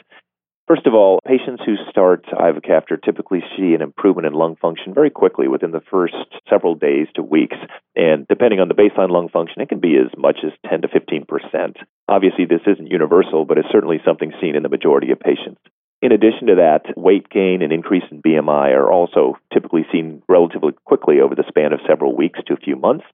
First 0.70 0.86
of 0.86 0.94
all, 0.94 1.18
patients 1.26 1.64
who 1.66 1.74
start 1.90 2.26
ivacaftor 2.26 3.02
typically 3.04 3.42
see 3.56 3.74
an 3.74 3.82
improvement 3.82 4.28
in 4.28 4.34
lung 4.34 4.54
function 4.54 4.94
very 4.94 5.10
quickly 5.10 5.48
within 5.48 5.72
the 5.72 5.82
first 5.90 6.14
several 6.48 6.76
days 6.76 7.08
to 7.16 7.24
weeks. 7.24 7.56
And 7.96 8.24
depending 8.28 8.60
on 8.60 8.68
the 8.68 8.74
baseline 8.74 9.10
lung 9.10 9.28
function, 9.28 9.60
it 9.60 9.68
can 9.68 9.80
be 9.80 9.96
as 9.96 10.16
much 10.16 10.38
as 10.46 10.52
10 10.70 10.82
to 10.82 10.88
15 10.88 11.26
percent. 11.26 11.78
Obviously, 12.06 12.44
this 12.44 12.60
isn't 12.68 12.86
universal, 12.86 13.44
but 13.44 13.58
it's 13.58 13.66
certainly 13.72 13.98
something 14.04 14.30
seen 14.40 14.54
in 14.54 14.62
the 14.62 14.68
majority 14.68 15.10
of 15.10 15.18
patients. 15.18 15.58
In 16.02 16.12
addition 16.12 16.46
to 16.46 16.54
that, 16.54 16.96
weight 16.96 17.28
gain 17.28 17.62
and 17.62 17.72
increase 17.72 18.04
in 18.08 18.22
BMI 18.22 18.70
are 18.70 18.92
also 18.92 19.38
typically 19.52 19.84
seen 19.90 20.22
relatively 20.28 20.72
quickly 20.84 21.18
over 21.20 21.34
the 21.34 21.44
span 21.48 21.72
of 21.72 21.80
several 21.84 22.16
weeks 22.16 22.38
to 22.46 22.54
a 22.54 22.64
few 22.64 22.76
months. 22.76 23.04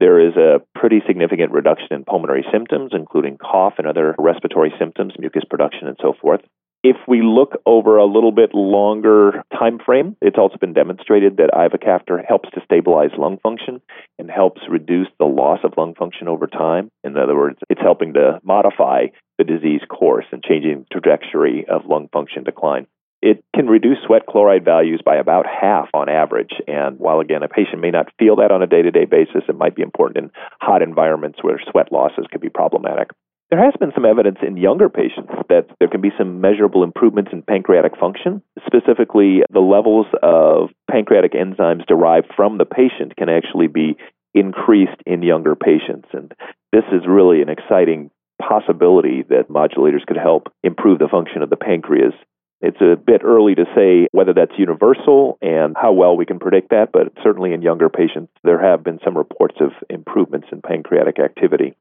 There 0.00 0.18
is 0.18 0.34
a 0.34 0.60
pretty 0.74 1.00
significant 1.06 1.52
reduction 1.52 1.92
in 1.92 2.04
pulmonary 2.04 2.44
symptoms, 2.52 2.90
including 2.92 3.38
cough 3.38 3.74
and 3.78 3.86
other 3.86 4.16
respiratory 4.18 4.74
symptoms, 4.76 5.14
mucus 5.20 5.44
production, 5.48 5.86
and 5.86 5.96
so 6.02 6.12
forth. 6.20 6.40
If 6.88 6.98
we 7.08 7.20
look 7.20 7.60
over 7.66 7.96
a 7.96 8.06
little 8.06 8.30
bit 8.30 8.54
longer 8.54 9.42
time 9.58 9.80
frame, 9.84 10.16
it's 10.22 10.38
also 10.38 10.56
been 10.56 10.72
demonstrated 10.72 11.36
that 11.38 11.50
ivacaftor 11.52 12.24
helps 12.24 12.48
to 12.50 12.60
stabilize 12.64 13.10
lung 13.18 13.38
function 13.42 13.80
and 14.20 14.30
helps 14.30 14.60
reduce 14.70 15.08
the 15.18 15.24
loss 15.24 15.58
of 15.64 15.72
lung 15.76 15.96
function 15.96 16.28
over 16.28 16.46
time. 16.46 16.92
In 17.02 17.16
other 17.16 17.34
words, 17.34 17.58
it's 17.68 17.80
helping 17.80 18.12
to 18.12 18.38
modify 18.44 19.06
the 19.36 19.42
disease 19.42 19.80
course 19.88 20.26
and 20.30 20.44
changing 20.44 20.86
the 20.88 21.00
trajectory 21.00 21.66
of 21.68 21.86
lung 21.86 22.06
function 22.12 22.44
decline. 22.44 22.86
It 23.20 23.42
can 23.52 23.66
reduce 23.66 23.98
sweat 24.06 24.26
chloride 24.28 24.64
values 24.64 25.02
by 25.04 25.16
about 25.16 25.44
half 25.44 25.88
on 25.92 26.08
average. 26.08 26.52
And 26.68 27.00
while, 27.00 27.18
again, 27.18 27.42
a 27.42 27.48
patient 27.48 27.80
may 27.80 27.90
not 27.90 28.12
feel 28.16 28.36
that 28.36 28.52
on 28.52 28.62
a 28.62 28.68
day 28.68 28.82
to 28.82 28.92
day 28.92 29.06
basis, 29.06 29.42
it 29.48 29.58
might 29.58 29.74
be 29.74 29.82
important 29.82 30.18
in 30.18 30.30
hot 30.60 30.82
environments 30.82 31.42
where 31.42 31.60
sweat 31.68 31.90
losses 31.90 32.26
could 32.30 32.40
be 32.40 32.48
problematic. 32.48 33.08
There 33.50 33.62
has 33.64 33.74
been 33.78 33.92
some 33.94 34.04
evidence 34.04 34.38
in 34.44 34.56
younger 34.56 34.88
patients 34.88 35.32
that 35.48 35.66
there 35.78 35.86
can 35.86 36.00
be 36.00 36.10
some 36.18 36.40
measurable 36.40 36.82
improvements 36.82 37.30
in 37.32 37.42
pancreatic 37.42 37.96
function. 37.96 38.42
Specifically, 38.66 39.42
the 39.52 39.60
levels 39.60 40.06
of 40.20 40.70
pancreatic 40.90 41.32
enzymes 41.32 41.86
derived 41.86 42.26
from 42.34 42.58
the 42.58 42.64
patient 42.64 43.14
can 43.16 43.28
actually 43.28 43.68
be 43.68 43.96
increased 44.34 45.00
in 45.06 45.22
younger 45.22 45.54
patients. 45.54 46.08
And 46.12 46.32
this 46.72 46.82
is 46.90 47.06
really 47.06 47.40
an 47.40 47.48
exciting 47.48 48.10
possibility 48.42 49.22
that 49.28 49.48
modulators 49.48 50.04
could 50.04 50.18
help 50.18 50.52
improve 50.64 50.98
the 50.98 51.08
function 51.08 51.40
of 51.40 51.48
the 51.48 51.56
pancreas. 51.56 52.14
It's 52.60 52.80
a 52.80 52.96
bit 52.96 53.22
early 53.22 53.54
to 53.54 53.64
say 53.76 54.08
whether 54.10 54.32
that's 54.32 54.58
universal 54.58 55.38
and 55.40 55.76
how 55.80 55.92
well 55.92 56.16
we 56.16 56.26
can 56.26 56.40
predict 56.40 56.70
that, 56.70 56.90
but 56.92 57.12
certainly 57.22 57.52
in 57.52 57.62
younger 57.62 57.88
patients, 57.88 58.32
there 58.42 58.60
have 58.60 58.82
been 58.82 58.98
some 59.04 59.16
reports 59.16 59.56
of 59.60 59.70
improvements 59.88 60.48
in 60.50 60.62
pancreatic 60.62 61.20
activity. 61.20 61.76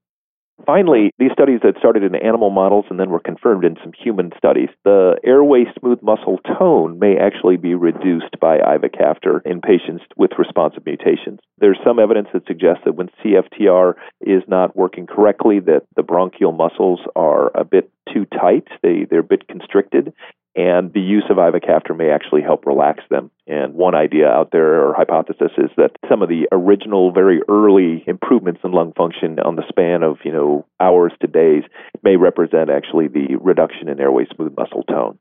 Finally, 0.66 1.12
these 1.20 1.32
studies 1.34 1.60
that 1.64 1.78
started 1.78 2.04
in 2.04 2.16
animal 2.16 2.50
models 2.50 2.86
and 2.90 3.00
then 3.00 3.10
were 3.10 3.20
confirmed 3.20 3.66
in 3.66 3.76
some 3.84 3.92
human 3.94 4.32
studies, 4.38 4.70
the 4.84 5.16
airway 5.24 5.66
smooth 5.80 6.02
muscle 6.02 6.40
tone 6.58 6.98
may 6.98 7.18
actually 7.18 7.58
be 7.58 7.76
reduced 7.76 8.40
by 8.40 8.58
ivacaftor 8.60 9.42
in 9.46 9.62
patients 9.62 10.04
with 10.16 10.32
responsive 10.40 10.86
mutations. 10.86 11.40
There's 11.60 11.80
some 11.84 12.00
evidence 12.00 12.30
that 12.34 12.48
suggests 12.48 12.84
that 12.86 12.96
when 12.96 13.10
CFTR 13.24 13.94
is 14.22 14.44
not 14.48 14.76
working 14.76 15.08
correctly, 15.08 15.60
that 15.60 15.84
the 15.96 16.04
bronchial 16.04 16.52
muscles 16.52 17.02
are 17.16 17.52
a 17.54 17.66
bit 17.66 17.92
too 18.12 18.26
tight, 18.26 18.68
they, 18.82 19.06
they're 19.10 19.20
a 19.20 19.24
bit 19.24 19.48
constricted, 19.48 20.14
and 20.56 20.94
the 20.94 21.02
use 21.02 21.26
of 21.30 21.38
ivacaftor 21.38 21.96
may 21.98 22.10
actually 22.10 22.42
help 22.42 22.66
relax 22.66 23.04
them. 23.10 23.30
And 23.46 23.74
one 23.74 23.94
idea 23.94 24.28
out 24.28 24.52
there 24.52 24.82
or 24.82 24.94
hypothesis 24.94 25.52
is 25.58 25.70
that 25.76 25.92
some 26.10 26.22
of 26.22 26.30
the 26.30 26.48
original, 26.52 27.12
very 27.12 27.42
early 27.50 28.04
improvements 28.08 28.62
in 28.64 28.72
lung 28.72 28.94
function 28.94 29.40
on 29.40 29.58
the 29.58 29.68
span 29.68 30.02
of 30.02 30.18
you 30.24 30.32
know 30.32 30.66
hours 30.80 31.12
to 31.22 31.28
days 31.28 31.64
may 32.04 32.16
represent 32.16 32.70
actually 32.70 33.08
the 33.08 33.36
reduction 33.42 33.90
in 33.90 34.00
airway 34.00 34.26
smooth 34.34 34.54
muscle 34.58 34.84
tone. 34.84 35.20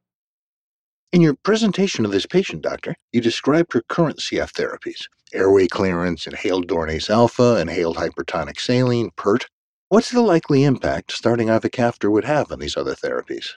In 1.12 1.20
your 1.20 1.34
presentation 1.34 2.04
of 2.04 2.12
this 2.12 2.26
patient, 2.26 2.62
doctor, 2.62 2.94
you 3.12 3.20
described 3.20 3.72
her 3.72 3.82
current 3.88 4.18
CF 4.18 4.52
therapies: 4.52 5.08
airway 5.32 5.66
clearance, 5.66 6.28
inhaled 6.28 6.68
Dornase 6.68 7.10
alpha, 7.10 7.60
inhaled 7.60 7.96
hypertonic 7.96 8.60
saline, 8.60 9.10
PERT. 9.16 9.46
What's 9.88 10.10
the 10.10 10.22
likely 10.22 10.64
impact 10.64 11.12
starting 11.12 11.48
ivacaftor 11.48 12.10
would 12.10 12.24
have 12.24 12.50
on 12.50 12.60
these 12.60 12.76
other 12.76 12.94
therapies? 12.94 13.54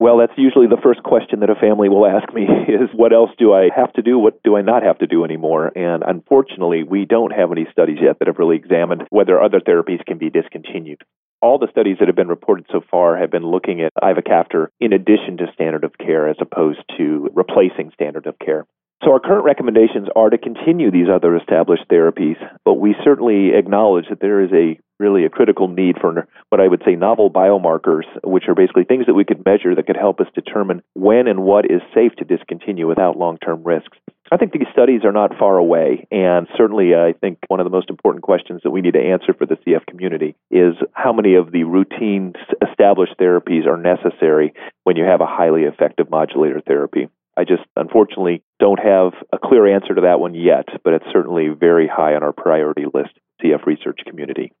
Well, 0.00 0.16
that's 0.16 0.32
usually 0.38 0.66
the 0.66 0.80
first 0.82 1.02
question 1.02 1.40
that 1.40 1.50
a 1.50 1.54
family 1.54 1.90
will 1.90 2.06
ask 2.06 2.32
me 2.32 2.44
is 2.68 2.88
what 2.94 3.12
else 3.12 3.30
do 3.36 3.52
I 3.52 3.68
have 3.76 3.92
to 3.92 4.02
do? 4.02 4.18
What 4.18 4.42
do 4.42 4.56
I 4.56 4.62
not 4.62 4.82
have 4.82 4.98
to 5.00 5.06
do 5.06 5.24
anymore? 5.24 5.70
And 5.76 6.02
unfortunately, 6.02 6.82
we 6.82 7.04
don't 7.04 7.32
have 7.32 7.52
any 7.52 7.66
studies 7.70 7.98
yet 8.00 8.18
that 8.18 8.26
have 8.26 8.38
really 8.38 8.56
examined 8.56 9.02
whether 9.10 9.40
other 9.40 9.60
therapies 9.60 10.02
can 10.06 10.16
be 10.16 10.30
discontinued. 10.30 11.02
All 11.42 11.58
the 11.58 11.68
studies 11.70 11.98
that 12.00 12.08
have 12.08 12.16
been 12.16 12.28
reported 12.28 12.64
so 12.72 12.80
far 12.90 13.18
have 13.18 13.30
been 13.30 13.46
looking 13.46 13.82
at 13.82 13.92
ivacaftor 14.02 14.68
in 14.80 14.94
addition 14.94 15.36
to 15.36 15.52
standard 15.52 15.84
of 15.84 15.98
care 15.98 16.28
as 16.28 16.36
opposed 16.40 16.80
to 16.96 17.28
replacing 17.34 17.90
standard 17.92 18.26
of 18.26 18.38
care. 18.38 18.66
So, 19.02 19.12
our 19.12 19.20
current 19.20 19.44
recommendations 19.44 20.08
are 20.14 20.28
to 20.28 20.36
continue 20.36 20.90
these 20.90 21.08
other 21.08 21.34
established 21.34 21.88
therapies, 21.90 22.36
but 22.66 22.74
we 22.74 22.94
certainly 23.02 23.52
acknowledge 23.54 24.04
that 24.10 24.20
there 24.20 24.42
is 24.42 24.50
a 24.52 24.78
really 24.98 25.24
a 25.24 25.30
critical 25.30 25.68
need 25.68 25.96
for 25.98 26.28
what 26.50 26.60
I 26.60 26.68
would 26.68 26.82
say 26.84 26.96
novel 26.96 27.30
biomarkers, 27.30 28.04
which 28.22 28.44
are 28.46 28.54
basically 28.54 28.84
things 28.84 29.06
that 29.06 29.14
we 29.14 29.24
could 29.24 29.42
measure 29.46 29.74
that 29.74 29.86
could 29.86 29.96
help 29.96 30.20
us 30.20 30.26
determine 30.34 30.82
when 30.92 31.28
and 31.28 31.42
what 31.42 31.64
is 31.64 31.80
safe 31.94 32.12
to 32.16 32.24
discontinue 32.24 32.86
without 32.86 33.16
long 33.16 33.38
term 33.38 33.64
risks. 33.64 33.96
I 34.30 34.36
think 34.36 34.52
these 34.52 34.68
studies 34.70 35.00
are 35.04 35.12
not 35.12 35.36
far 35.38 35.56
away, 35.56 36.06
and 36.12 36.46
certainly 36.56 36.94
uh, 36.94 36.98
I 36.98 37.14
think 37.14 37.38
one 37.48 37.58
of 37.58 37.64
the 37.64 37.70
most 37.70 37.88
important 37.88 38.22
questions 38.22 38.60
that 38.62 38.70
we 38.70 38.82
need 38.82 38.94
to 38.94 39.00
answer 39.00 39.32
for 39.32 39.46
the 39.46 39.56
CF 39.66 39.86
community 39.86 40.36
is 40.50 40.74
how 40.92 41.14
many 41.14 41.34
of 41.34 41.50
the 41.50 41.64
routine 41.64 42.34
established 42.68 43.14
therapies 43.18 43.66
are 43.66 43.78
necessary 43.78 44.52
when 44.84 44.96
you 44.96 45.04
have 45.04 45.22
a 45.22 45.26
highly 45.26 45.62
effective 45.62 46.10
modulator 46.10 46.60
therapy. 46.60 47.08
I 47.40 47.44
just 47.44 47.62
unfortunately 47.74 48.42
don't 48.58 48.80
have 48.80 49.12
a 49.32 49.38
clear 49.38 49.66
answer 49.66 49.94
to 49.94 50.02
that 50.02 50.20
one 50.20 50.34
yet, 50.34 50.68
but 50.84 50.92
it's 50.92 51.06
certainly 51.10 51.48
very 51.48 51.88
high 51.88 52.14
on 52.14 52.22
our 52.22 52.34
priority 52.34 52.84
list, 52.92 53.18
CF 53.42 53.64
research 53.64 54.00
community. 54.06 54.52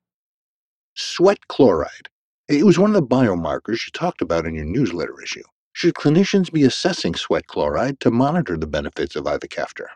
Sweat 0.94 1.46
chloride. 1.46 2.08
It 2.48 2.64
was 2.64 2.78
one 2.78 2.88
of 2.88 2.94
the 2.94 3.02
biomarkers 3.02 3.84
you 3.84 3.90
talked 3.92 4.22
about 4.22 4.46
in 4.46 4.54
your 4.54 4.64
newsletter 4.64 5.20
issue. 5.22 5.42
Should 5.74 5.92
clinicians 5.92 6.50
be 6.50 6.62
assessing 6.62 7.14
sweat 7.14 7.46
chloride 7.48 8.00
to 8.00 8.10
monitor 8.10 8.56
the 8.56 8.66
benefits 8.66 9.14
of 9.14 9.24
ivacaftor? 9.24 9.88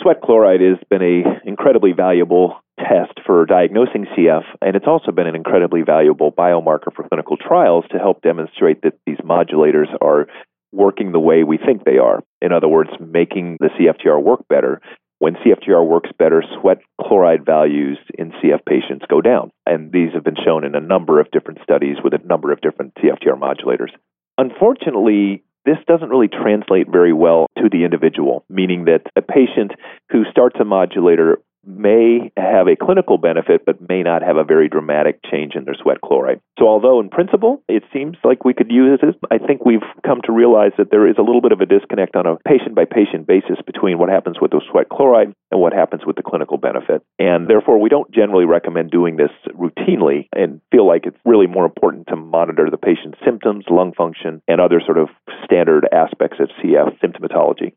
Sweat 0.00 0.22
chloride 0.22 0.62
has 0.62 0.78
been 0.88 1.02
an 1.02 1.40
incredibly 1.44 1.92
valuable 1.92 2.56
test 2.78 3.20
for 3.26 3.44
diagnosing 3.44 4.06
CF, 4.16 4.44
and 4.62 4.74
it's 4.74 4.88
also 4.88 5.12
been 5.12 5.26
an 5.26 5.36
incredibly 5.36 5.82
valuable 5.82 6.32
biomarker 6.32 6.94
for 6.96 7.06
clinical 7.06 7.36
trials 7.36 7.84
to 7.90 7.98
help 7.98 8.22
demonstrate 8.22 8.80
that 8.82 8.94
these 9.04 9.18
modulators 9.18 9.94
are 10.00 10.26
working 10.74 11.12
the 11.12 11.20
way 11.20 11.44
we 11.44 11.58
think 11.58 11.84
they 11.84 11.98
are. 11.98 12.22
In 12.42 12.52
other 12.52 12.68
words, 12.68 12.90
making 13.00 13.58
the 13.60 13.68
CFTR 13.68 14.22
work 14.22 14.46
better. 14.48 14.80
When 15.18 15.36
CFTR 15.36 15.86
works 15.86 16.10
better, 16.18 16.42
sweat 16.60 16.78
chloride 17.00 17.46
values 17.46 17.98
in 18.18 18.32
CF 18.32 18.64
patients 18.68 19.06
go 19.08 19.20
down. 19.20 19.50
And 19.64 19.92
these 19.92 20.12
have 20.12 20.24
been 20.24 20.36
shown 20.44 20.64
in 20.64 20.74
a 20.74 20.80
number 20.80 21.20
of 21.20 21.30
different 21.30 21.60
studies 21.62 21.96
with 22.02 22.12
a 22.12 22.26
number 22.26 22.52
of 22.52 22.60
different 22.60 22.94
CFTR 22.96 23.38
modulators. 23.38 23.90
Unfortunately, 24.36 25.44
this 25.64 25.78
doesn't 25.86 26.10
really 26.10 26.28
translate 26.28 26.88
very 26.90 27.12
well 27.12 27.46
to 27.56 27.68
the 27.70 27.84
individual, 27.84 28.44
meaning 28.50 28.84
that 28.84 29.02
a 29.16 29.22
patient 29.22 29.72
who 30.10 30.24
starts 30.30 30.56
a 30.60 30.64
modulator 30.64 31.38
may 31.66 32.32
have 32.36 32.66
a 32.68 32.76
clinical 32.76 33.18
benefit 33.18 33.64
but 33.64 33.88
may 33.88 34.02
not 34.02 34.22
have 34.22 34.36
a 34.36 34.44
very 34.44 34.68
dramatic 34.68 35.20
change 35.30 35.54
in 35.54 35.64
their 35.64 35.74
sweat 35.74 36.00
chloride. 36.02 36.40
So, 36.58 36.66
although 36.66 37.00
in 37.00 37.08
principle 37.08 37.62
it 37.68 37.82
seems 37.92 38.16
like 38.24 38.44
we 38.44 38.54
could 38.54 38.70
use 38.70 39.00
it, 39.02 39.14
I 39.30 39.38
think 39.38 39.64
we've 39.64 39.84
come 40.04 40.20
to 40.24 40.32
realize 40.32 40.72
that 40.78 40.90
there 40.90 41.08
is 41.08 41.16
a 41.18 41.22
little 41.22 41.40
bit 41.40 41.52
of 41.52 41.60
a 41.60 41.66
disconnect 41.66 42.16
on 42.16 42.26
a 42.26 42.36
patient 42.46 42.74
by 42.74 42.84
patient 42.84 43.26
basis 43.26 43.58
between 43.66 43.98
what 43.98 44.08
happens 44.08 44.36
with 44.40 44.50
the 44.50 44.60
sweat 44.70 44.88
chloride 44.88 45.34
and 45.50 45.60
what 45.60 45.72
happens 45.72 46.02
with 46.06 46.16
the 46.16 46.22
clinical 46.22 46.56
benefit. 46.56 47.02
And 47.18 47.48
therefore, 47.48 47.80
we 47.80 47.88
don't 47.88 48.10
generally 48.10 48.44
recommend 48.44 48.90
doing 48.90 49.16
this 49.16 49.30
routinely 49.48 50.28
and 50.34 50.60
feel 50.70 50.86
like 50.86 51.06
it's 51.06 51.18
really 51.24 51.46
more 51.46 51.64
important 51.64 52.08
to 52.08 52.16
monitor 52.16 52.68
the 52.70 52.76
patient's 52.76 53.18
symptoms, 53.24 53.64
lung 53.70 53.92
function, 53.92 54.42
and 54.48 54.60
other 54.60 54.80
sort 54.84 54.98
of 54.98 55.08
standard 55.44 55.88
aspects 55.92 56.38
of 56.40 56.48
CF 56.62 56.98
symptomatology. 57.00 57.74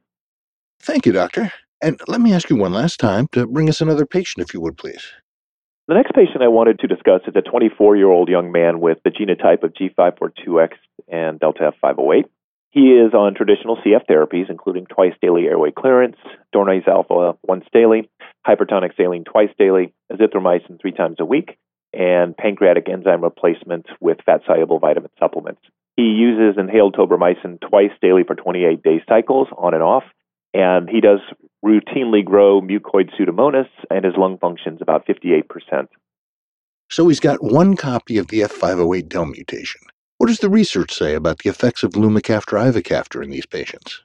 Thank 0.80 1.06
you, 1.06 1.12
doctor. 1.12 1.52
And 1.82 2.00
let 2.08 2.22
me 2.22 2.34
ask 2.34 2.50
you 2.50 2.56
one 2.56 2.74
last 2.74 3.00
time 3.00 3.28
to 3.34 3.46
bring 3.46 3.70
us 3.70 3.82
another 3.82 4.06
patient, 4.06 4.48
if 4.48 4.54
you 4.54 4.62
would, 4.62 4.78
please. 4.78 5.12
The 5.88 5.94
next 5.94 6.14
patient 6.14 6.42
I 6.42 6.48
wanted 6.48 6.80
to 6.80 6.88
discuss 6.88 7.22
is 7.28 7.36
a 7.36 7.42
24 7.42 7.96
year 7.96 8.10
old 8.10 8.30
young 8.30 8.52
man 8.52 8.82
with 8.82 8.98
the 9.04 9.12
genotype 9.12 9.64
of 9.64 9.74
G542X 9.74 10.72
and 11.08 11.40
Delta 11.40 11.72
F508. 11.82 12.26
He 12.72 12.92
is 12.92 13.14
on 13.14 13.36
traditional 13.36 13.78
CF 13.78 14.06
therapies, 14.10 14.50
including 14.50 14.86
twice 14.86 15.14
daily 15.22 15.46
airway 15.46 15.72
clearance, 15.72 16.18
Dornase 16.54 16.88
alpha 16.88 17.38
once 17.48 17.66
daily, 17.72 18.10
hypertonic 18.46 18.96
saline 18.98 19.24
twice 19.24 19.50
daily, 19.58 19.94
azithromycin 20.12 20.80
three 20.82 20.92
times 20.92 21.18
a 21.20 21.26
week, 21.26 21.58
and 21.94 22.36
pancreatic 22.36 22.90
enzyme 22.90 23.24
replacement 23.24 23.86
with 24.02 24.18
fat 24.26 24.42
soluble 24.46 24.80
vitamin 24.80 25.10
supplements. 25.18 25.62
He 25.96 26.04
uses 26.04 26.60
inhaled 26.60 26.96
tobramycin 26.96 27.62
twice 27.62 27.92
daily 28.02 28.24
for 28.24 28.36
28 28.36 28.84
day 28.84 29.02
cycles 29.08 29.48
on 29.58 29.74
and 29.74 29.82
off, 29.82 30.04
and 30.54 30.90
he 30.90 31.02
does 31.02 31.20
routinely 31.68 32.24
grow 32.24 32.62
mucoid 32.62 33.10
pseudomonas, 33.14 33.68
and 33.92 34.06
his 34.06 34.16
lung 34.18 34.38
function's 34.38 34.82
about 34.82 35.06
58%. 35.06 35.88
So 36.90 37.08
he's 37.10 37.20
got 37.20 37.44
one 37.44 37.76
copy 37.76 38.18
of 38.18 38.28
the 38.28 38.42
F508 38.42 39.10
del 39.10 39.26
mutation. 39.26 39.82
What 40.18 40.28
does 40.28 40.40
the 40.40 40.50
research 40.50 40.94
say 40.94 41.14
about 41.14 41.40
the 41.40 41.50
effects 41.50 41.84
of 41.84 41.92
lumacaftor 41.92 42.58
ivacaftor 42.58 43.24
in 43.24 43.30
these 43.30 43.46
patients? 43.46 44.02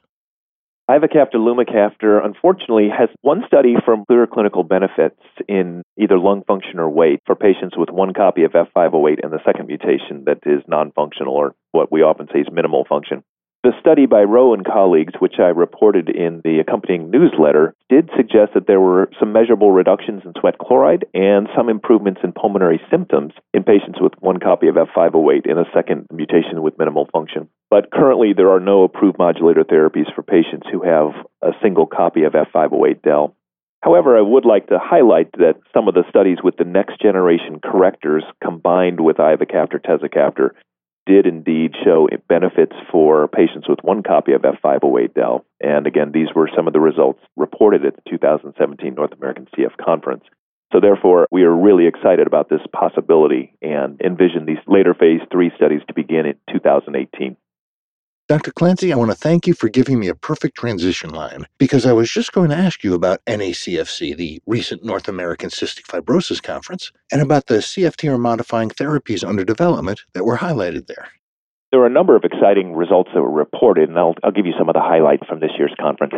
Ivacaftor 0.89 1.35
lumacaftor, 1.35 2.23
unfortunately, 2.23 2.89
has 2.89 3.07
one 3.21 3.43
study 3.47 3.75
from 3.85 4.03
clear 4.05 4.27
clinical 4.27 4.63
benefits 4.63 5.21
in 5.47 5.81
either 5.97 6.19
lung 6.19 6.43
function 6.45 6.77
or 6.77 6.89
weight 6.89 7.21
for 7.25 7.35
patients 7.35 7.77
with 7.77 7.89
one 7.89 8.13
copy 8.13 8.43
of 8.43 8.51
F508 8.51 9.23
and 9.23 9.31
the 9.31 9.39
second 9.45 9.67
mutation 9.67 10.25
that 10.25 10.39
is 10.45 10.61
non 10.67 10.91
functional, 10.91 11.33
or 11.35 11.55
what 11.71 11.89
we 11.89 12.01
often 12.01 12.27
say 12.33 12.39
is 12.39 12.47
minimal 12.51 12.83
function. 12.83 13.23
The 13.63 13.71
study 13.79 14.07
by 14.07 14.23
Rowe 14.23 14.53
and 14.53 14.65
colleagues, 14.65 15.13
which 15.19 15.35
I 15.39 15.47
reported 15.47 16.09
in 16.09 16.41
the 16.43 16.59
accompanying 16.59 17.09
newsletter, 17.09 17.73
did 17.87 18.09
suggest 18.13 18.53
that 18.55 18.67
there 18.67 18.81
were 18.81 19.09
some 19.17 19.31
measurable 19.31 19.71
reductions 19.71 20.23
in 20.25 20.33
sweat 20.37 20.57
chloride 20.57 21.05
and 21.13 21.47
some 21.55 21.69
improvements 21.69 22.19
in 22.25 22.33
pulmonary 22.33 22.81
symptoms 22.91 23.31
in 23.53 23.63
patients 23.63 24.01
with 24.01 24.11
one 24.19 24.41
copy 24.41 24.67
of 24.67 24.75
F508 24.75 25.49
and 25.49 25.59
a 25.59 25.71
second 25.73 26.07
mutation 26.11 26.61
with 26.61 26.77
minimal 26.77 27.07
function. 27.13 27.47
But 27.69 27.89
currently, 27.89 28.33
there 28.35 28.51
are 28.51 28.59
no 28.59 28.83
approved 28.83 29.17
modulator 29.17 29.63
therapies 29.63 30.13
for 30.13 30.23
patients 30.23 30.67
who 30.69 30.83
have 30.83 31.11
a 31.41 31.55
single 31.61 31.85
copy 31.85 32.23
of 32.23 32.33
F508 32.33 33.01
DEL. 33.01 33.33
However, 33.79 34.17
I 34.17 34.21
would 34.21 34.43
like 34.43 34.67
to 34.67 34.77
highlight 34.77 35.31
that 35.37 35.55
some 35.73 35.87
of 35.87 35.93
the 35.93 36.03
studies 36.09 36.39
with 36.43 36.57
the 36.57 36.65
next 36.65 36.99
generation 37.01 37.61
correctors 37.63 38.25
combined 38.43 38.99
with 38.99 39.17
ivacaftor 39.17 39.79
tezacaftor 39.79 40.51
did 41.05 41.25
indeed 41.25 41.73
show 41.83 42.07
benefits 42.27 42.75
for 42.91 43.27
patients 43.27 43.67
with 43.67 43.79
one 43.83 44.03
copy 44.03 44.33
of 44.33 44.41
F508 44.41 45.13
DEL. 45.13 45.45
And 45.61 45.85
again, 45.85 46.11
these 46.13 46.29
were 46.35 46.49
some 46.55 46.67
of 46.67 46.73
the 46.73 46.79
results 46.79 47.19
reported 47.35 47.85
at 47.85 47.95
the 47.95 48.09
2017 48.09 48.93
North 48.93 49.11
American 49.13 49.47
CF 49.55 49.77
Conference. 49.83 50.23
So, 50.71 50.79
therefore, 50.79 51.27
we 51.31 51.43
are 51.43 51.55
really 51.55 51.85
excited 51.85 52.25
about 52.25 52.49
this 52.49 52.61
possibility 52.73 53.55
and 53.61 54.01
envision 54.01 54.45
these 54.45 54.57
later 54.65 54.95
phase 54.95 55.21
three 55.31 55.51
studies 55.55 55.81
to 55.87 55.93
begin 55.93 56.25
in 56.25 56.35
2018. 56.51 57.37
Dr. 58.29 58.53
Clancy, 58.53 58.93
I 58.93 58.95
want 58.95 59.11
to 59.11 59.17
thank 59.17 59.47
you 59.47 59.53
for 59.53 59.67
giving 59.67 59.99
me 59.99 60.07
a 60.07 60.15
perfect 60.15 60.55
transition 60.55 61.09
line 61.09 61.45
because 61.57 61.85
I 61.85 61.91
was 61.91 62.09
just 62.09 62.31
going 62.31 62.51
to 62.51 62.55
ask 62.55 62.81
you 62.81 62.93
about 62.93 63.23
NACFC, 63.25 64.15
the 64.15 64.41
recent 64.47 64.81
North 64.81 65.09
American 65.09 65.49
Cystic 65.49 65.87
Fibrosis 65.87 66.41
Conference, 66.41 66.93
and 67.11 67.21
about 67.21 67.47
the 67.47 67.55
CFTR 67.55 68.17
modifying 68.17 68.69
therapies 68.69 69.27
under 69.27 69.43
development 69.43 70.03
that 70.13 70.23
were 70.23 70.37
highlighted 70.37 70.87
there. 70.87 71.09
There 71.71 71.81
were 71.81 71.85
a 71.85 71.89
number 71.89 72.15
of 72.15 72.23
exciting 72.23 72.73
results 72.73 73.09
that 73.13 73.21
were 73.21 73.29
reported, 73.29 73.89
and 73.89 73.99
I'll, 73.99 74.15
I'll 74.23 74.31
give 74.31 74.45
you 74.45 74.53
some 74.57 74.69
of 74.69 74.73
the 74.73 74.79
highlights 74.79 75.27
from 75.27 75.41
this 75.41 75.51
year's 75.57 75.75
conference. 75.77 76.13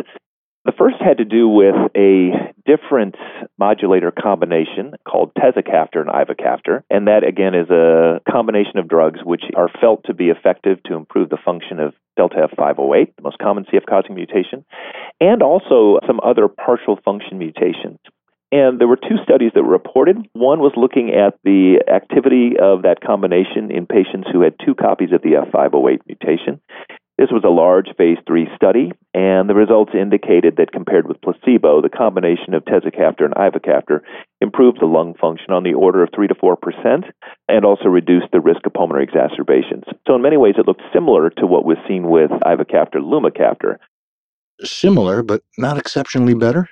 The 0.66 0.72
first 0.76 0.96
had 0.98 1.18
to 1.18 1.24
do 1.24 1.48
with 1.48 1.76
a 1.96 2.52
different 2.66 3.14
modulator 3.56 4.10
combination 4.10 4.94
called 5.08 5.30
tezacaftor 5.38 6.00
and 6.00 6.10
ivacaftor, 6.10 6.82
and 6.90 7.06
that 7.06 7.22
again 7.22 7.54
is 7.54 7.70
a 7.70 8.20
combination 8.28 8.78
of 8.78 8.88
drugs 8.88 9.20
which 9.22 9.44
are 9.54 9.68
felt 9.80 10.02
to 10.06 10.12
be 10.12 10.28
effective 10.28 10.82
to 10.86 10.94
improve 10.94 11.28
the 11.28 11.38
function 11.44 11.78
of 11.78 11.94
delta 12.16 12.48
F508, 12.58 13.14
the 13.14 13.22
most 13.22 13.38
common 13.38 13.64
CF 13.66 13.86
causing 13.88 14.16
mutation, 14.16 14.64
and 15.20 15.40
also 15.40 16.00
some 16.04 16.18
other 16.24 16.48
partial 16.48 16.98
function 17.04 17.38
mutations. 17.38 18.00
And 18.50 18.80
there 18.80 18.88
were 18.88 18.96
two 18.96 19.22
studies 19.22 19.52
that 19.54 19.62
were 19.62 19.70
reported. 19.70 20.16
One 20.32 20.58
was 20.58 20.72
looking 20.76 21.10
at 21.14 21.38
the 21.44 21.84
activity 21.86 22.54
of 22.60 22.82
that 22.82 23.02
combination 23.06 23.70
in 23.70 23.86
patients 23.86 24.28
who 24.32 24.40
had 24.42 24.54
two 24.64 24.74
copies 24.74 25.12
of 25.12 25.22
the 25.22 25.38
F508 25.46 26.00
mutation, 26.08 26.60
this 27.18 27.30
was 27.32 27.44
a 27.44 27.48
large 27.48 27.88
phase 27.96 28.18
three 28.26 28.46
study, 28.54 28.92
and 29.14 29.48
the 29.48 29.54
results 29.54 29.92
indicated 29.94 30.56
that 30.56 30.72
compared 30.72 31.08
with 31.08 31.20
placebo, 31.22 31.80
the 31.80 31.88
combination 31.88 32.52
of 32.52 32.64
tezacaftor 32.64 33.24
and 33.24 33.34
ivacaftor 33.34 34.00
improved 34.42 34.80
the 34.80 34.86
lung 34.86 35.14
function 35.18 35.50
on 35.50 35.64
the 35.64 35.72
order 35.72 36.02
of 36.02 36.10
3 36.14 36.28
to 36.28 36.34
4 36.34 36.56
percent 36.56 37.04
and 37.48 37.64
also 37.64 37.88
reduced 37.88 38.26
the 38.32 38.40
risk 38.40 38.66
of 38.66 38.74
pulmonary 38.74 39.04
exacerbations. 39.04 39.84
So, 40.06 40.14
in 40.14 40.22
many 40.22 40.36
ways, 40.36 40.54
it 40.58 40.66
looked 40.66 40.82
similar 40.92 41.30
to 41.30 41.46
what 41.46 41.64
was 41.64 41.78
seen 41.88 42.10
with 42.10 42.30
ivacaftor 42.30 43.00
lumacaftor. 43.00 43.78
Similar, 44.62 45.22
but 45.22 45.42
not 45.56 45.78
exceptionally 45.78 46.34
better? 46.34 46.68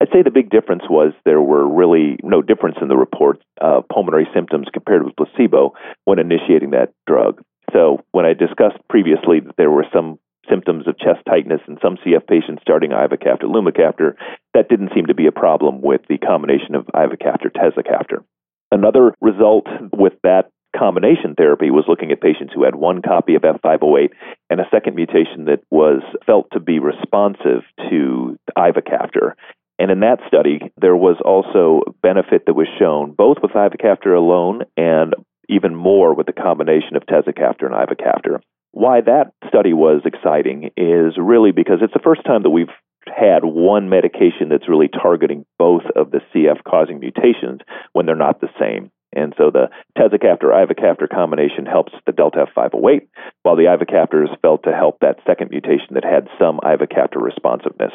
I'd 0.00 0.08
say 0.12 0.22
the 0.22 0.30
big 0.30 0.50
difference 0.50 0.84
was 0.88 1.12
there 1.24 1.42
were 1.42 1.66
really 1.66 2.18
no 2.22 2.40
difference 2.42 2.76
in 2.80 2.86
the 2.86 2.96
report 2.96 3.42
of 3.60 3.88
pulmonary 3.88 4.28
symptoms 4.32 4.68
compared 4.72 5.04
with 5.04 5.16
placebo 5.16 5.72
when 6.04 6.20
initiating 6.20 6.70
that 6.70 6.92
drug. 7.08 7.42
So 7.72 8.04
when 8.12 8.24
I 8.24 8.34
discussed 8.34 8.78
previously 8.88 9.40
that 9.40 9.56
there 9.56 9.70
were 9.70 9.86
some 9.92 10.18
symptoms 10.48 10.88
of 10.88 10.98
chest 10.98 11.20
tightness 11.28 11.60
in 11.68 11.78
some 11.82 11.98
CF 11.98 12.26
patients 12.26 12.62
starting 12.62 12.90
ivacaftor 12.90 13.44
lumacaftor, 13.44 14.14
that 14.54 14.68
didn't 14.68 14.90
seem 14.94 15.06
to 15.06 15.14
be 15.14 15.26
a 15.26 15.32
problem 15.32 15.82
with 15.82 16.00
the 16.08 16.18
combination 16.18 16.74
of 16.74 16.86
ivacaftor 16.94 17.52
tezacaftor. 17.54 18.24
Another 18.72 19.14
result 19.20 19.66
with 19.92 20.14
that 20.22 20.50
combination 20.76 21.34
therapy 21.36 21.70
was 21.70 21.84
looking 21.88 22.12
at 22.12 22.20
patients 22.20 22.52
who 22.54 22.64
had 22.64 22.74
one 22.74 23.02
copy 23.02 23.34
of 23.34 23.42
F508 23.42 24.10
and 24.50 24.60
a 24.60 24.68
second 24.70 24.94
mutation 24.94 25.46
that 25.46 25.60
was 25.70 26.02
felt 26.26 26.46
to 26.52 26.60
be 26.60 26.78
responsive 26.78 27.62
to 27.90 28.38
ivacaftor. 28.56 29.32
And 29.78 29.90
in 29.90 30.00
that 30.00 30.18
study, 30.26 30.60
there 30.80 30.96
was 30.96 31.16
also 31.24 31.94
benefit 32.02 32.44
that 32.46 32.54
was 32.54 32.66
shown 32.78 33.12
both 33.12 33.38
with 33.42 33.52
ivacaftor 33.52 34.16
alone 34.16 34.62
and 34.76 35.14
even 35.48 35.74
more 35.74 36.14
with 36.14 36.26
the 36.26 36.32
combination 36.32 36.96
of 36.96 37.04
tezacaftor 37.06 37.64
and 37.64 37.74
ivacaftor. 37.74 38.40
Why 38.72 39.00
that 39.00 39.32
study 39.48 39.72
was 39.72 40.02
exciting 40.04 40.70
is 40.76 41.14
really 41.18 41.52
because 41.52 41.78
it's 41.80 41.94
the 41.94 42.00
first 42.04 42.24
time 42.24 42.42
that 42.42 42.50
we've 42.50 42.68
had 43.06 43.44
one 43.44 43.88
medication 43.88 44.48
that's 44.50 44.68
really 44.68 44.88
targeting 44.88 45.46
both 45.58 45.82
of 45.96 46.10
the 46.10 46.20
CF 46.34 46.62
causing 46.64 47.00
mutations 47.00 47.60
when 47.92 48.06
they're 48.06 48.14
not 48.14 48.40
the 48.40 48.50
same. 48.60 48.90
And 49.14 49.34
so 49.38 49.50
the 49.50 49.68
tezacaftor 49.96 50.52
ivacaftor 50.52 51.08
combination 51.08 51.66
helps 51.66 51.92
the 52.06 52.12
delta 52.12 52.46
F508, 52.54 53.08
while 53.42 53.56
the 53.56 53.64
ivacaftor 53.64 54.24
is 54.24 54.30
felt 54.42 54.62
to 54.64 54.72
help 54.72 54.98
that 55.00 55.20
second 55.26 55.50
mutation 55.50 55.94
that 55.94 56.04
had 56.04 56.28
some 56.38 56.60
ivacaftor 56.62 57.20
responsiveness. 57.20 57.92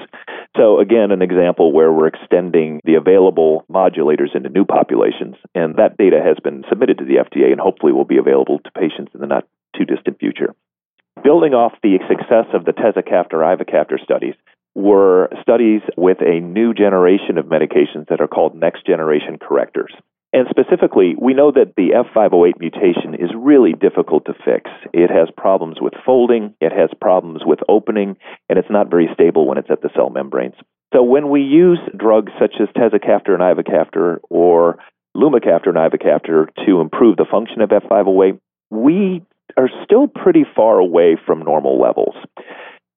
So 0.57 0.79
again, 0.79 1.11
an 1.11 1.21
example 1.21 1.71
where 1.71 1.91
we're 1.91 2.07
extending 2.07 2.79
the 2.83 2.95
available 2.95 3.65
modulators 3.71 4.35
into 4.35 4.49
new 4.49 4.65
populations, 4.65 5.35
and 5.53 5.75
that 5.75 5.97
data 5.97 6.19
has 6.23 6.37
been 6.43 6.63
submitted 6.67 6.97
to 6.97 7.05
the 7.05 7.21
FDA 7.21 7.51
and 7.51 7.59
hopefully 7.59 7.93
will 7.93 8.05
be 8.05 8.17
available 8.17 8.59
to 8.59 8.71
patients 8.71 9.11
in 9.13 9.21
the 9.21 9.27
not 9.27 9.47
too 9.77 9.85
distant 9.85 10.19
future. 10.19 10.55
Building 11.23 11.53
off 11.53 11.73
the 11.83 11.99
success 12.09 12.47
of 12.53 12.65
the 12.65 12.73
tezacaftor 12.73 13.45
ivacaftor 13.45 14.03
studies, 14.03 14.33
were 14.75 15.29
studies 15.41 15.81
with 15.95 16.17
a 16.21 16.39
new 16.39 16.73
generation 16.73 17.37
of 17.37 17.45
medications 17.45 18.07
that 18.09 18.21
are 18.21 18.27
called 18.27 18.55
next 18.55 18.85
generation 18.85 19.37
correctors. 19.37 19.93
And 20.33 20.47
specifically, 20.49 21.15
we 21.21 21.35
know 21.35 21.51
that 21.51 21.73
the 21.77 21.91
F508 21.93 22.59
mutation 22.59 23.13
is 23.13 23.29
really 23.37 23.73
difficult 23.73 24.25
to 24.25 24.33
fix. 24.33 24.71
It 24.91 25.11
has 25.11 25.29
problems 25.37 25.77
with 25.79 25.93
folding, 26.03 26.55
it 26.59 26.71
has 26.71 26.89
problems 26.99 27.43
with 27.45 27.59
opening, 27.69 28.17
and 28.49 28.57
it's 28.57 28.71
not 28.71 28.89
very 28.89 29.07
stable 29.13 29.47
when 29.47 29.59
it's 29.59 29.69
at 29.69 29.83
the 29.83 29.91
cell 29.95 30.09
membranes. 30.09 30.55
So 30.91 31.03
when 31.03 31.29
we 31.29 31.41
use 31.41 31.79
drugs 31.95 32.31
such 32.39 32.55
as 32.59 32.67
tezacaftor 32.69 33.29
and 33.29 33.41
ivacaftor 33.41 34.17
or 34.31 34.79
lumacaftor 35.15 35.67
and 35.67 35.77
ivacaftor 35.77 36.47
to 36.65 36.81
improve 36.81 37.17
the 37.17 37.25
function 37.29 37.61
of 37.61 37.69
F508, 37.69 38.39
we 38.71 39.23
are 39.55 39.69
still 39.83 40.07
pretty 40.07 40.45
far 40.55 40.79
away 40.79 41.15
from 41.27 41.43
normal 41.43 41.79
levels. 41.79 42.15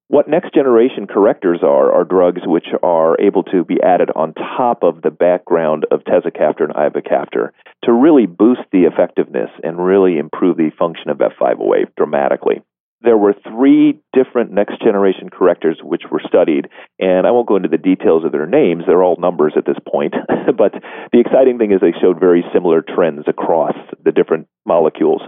What 0.08 0.28
next 0.28 0.54
generation 0.54 1.08
correctors 1.08 1.64
are 1.64 1.92
are 1.92 2.04
drugs 2.04 2.42
which 2.44 2.68
are 2.80 3.20
able 3.20 3.42
to 3.44 3.64
be 3.64 3.82
added 3.82 4.10
on 4.14 4.34
top 4.34 4.84
of 4.84 5.02
the 5.02 5.10
background 5.10 5.84
of 5.90 6.04
tezacaftor 6.04 6.62
and 6.62 6.74
ivacaftor 6.74 7.50
to 7.84 7.92
really 7.92 8.26
boost 8.26 8.62
the 8.70 8.84
effectiveness 8.84 9.50
and 9.64 9.84
really 9.84 10.18
improve 10.18 10.58
the 10.58 10.70
function 10.78 11.10
of 11.10 11.18
F508 11.18 11.86
dramatically. 11.96 12.62
There 13.02 13.18
were 13.18 13.34
three 13.46 14.00
different 14.14 14.52
next 14.52 14.82
generation 14.82 15.28
correctors 15.28 15.78
which 15.82 16.04
were 16.10 16.22
studied, 16.26 16.68
and 16.98 17.26
I 17.26 17.30
won't 17.30 17.46
go 17.46 17.56
into 17.56 17.68
the 17.68 17.76
details 17.76 18.24
of 18.24 18.32
their 18.32 18.46
names, 18.46 18.84
they're 18.86 19.02
all 19.02 19.16
numbers 19.18 19.52
at 19.56 19.66
this 19.66 19.76
point. 19.86 20.14
but 20.56 20.72
the 21.12 21.20
exciting 21.20 21.58
thing 21.58 21.72
is 21.72 21.80
they 21.80 21.92
showed 22.00 22.18
very 22.18 22.42
similar 22.54 22.82
trends 22.82 23.24
across 23.28 23.76
the 24.02 24.12
different 24.12 24.48
molecules. 24.64 25.20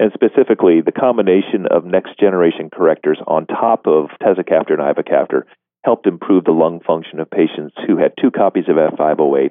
And 0.00 0.10
specifically, 0.12 0.80
the 0.80 0.92
combination 0.92 1.66
of 1.70 1.84
next 1.84 2.18
generation 2.18 2.70
correctors 2.70 3.18
on 3.26 3.46
top 3.46 3.86
of 3.86 4.10
tezacaftor 4.20 4.74
and 4.74 4.82
ivacaftor 4.82 5.42
helped 5.84 6.06
improve 6.06 6.44
the 6.44 6.52
lung 6.52 6.80
function 6.84 7.20
of 7.20 7.30
patients 7.30 7.74
who 7.86 7.98
had 7.98 8.14
two 8.20 8.30
copies 8.30 8.68
of 8.68 8.76
F508 8.76 9.50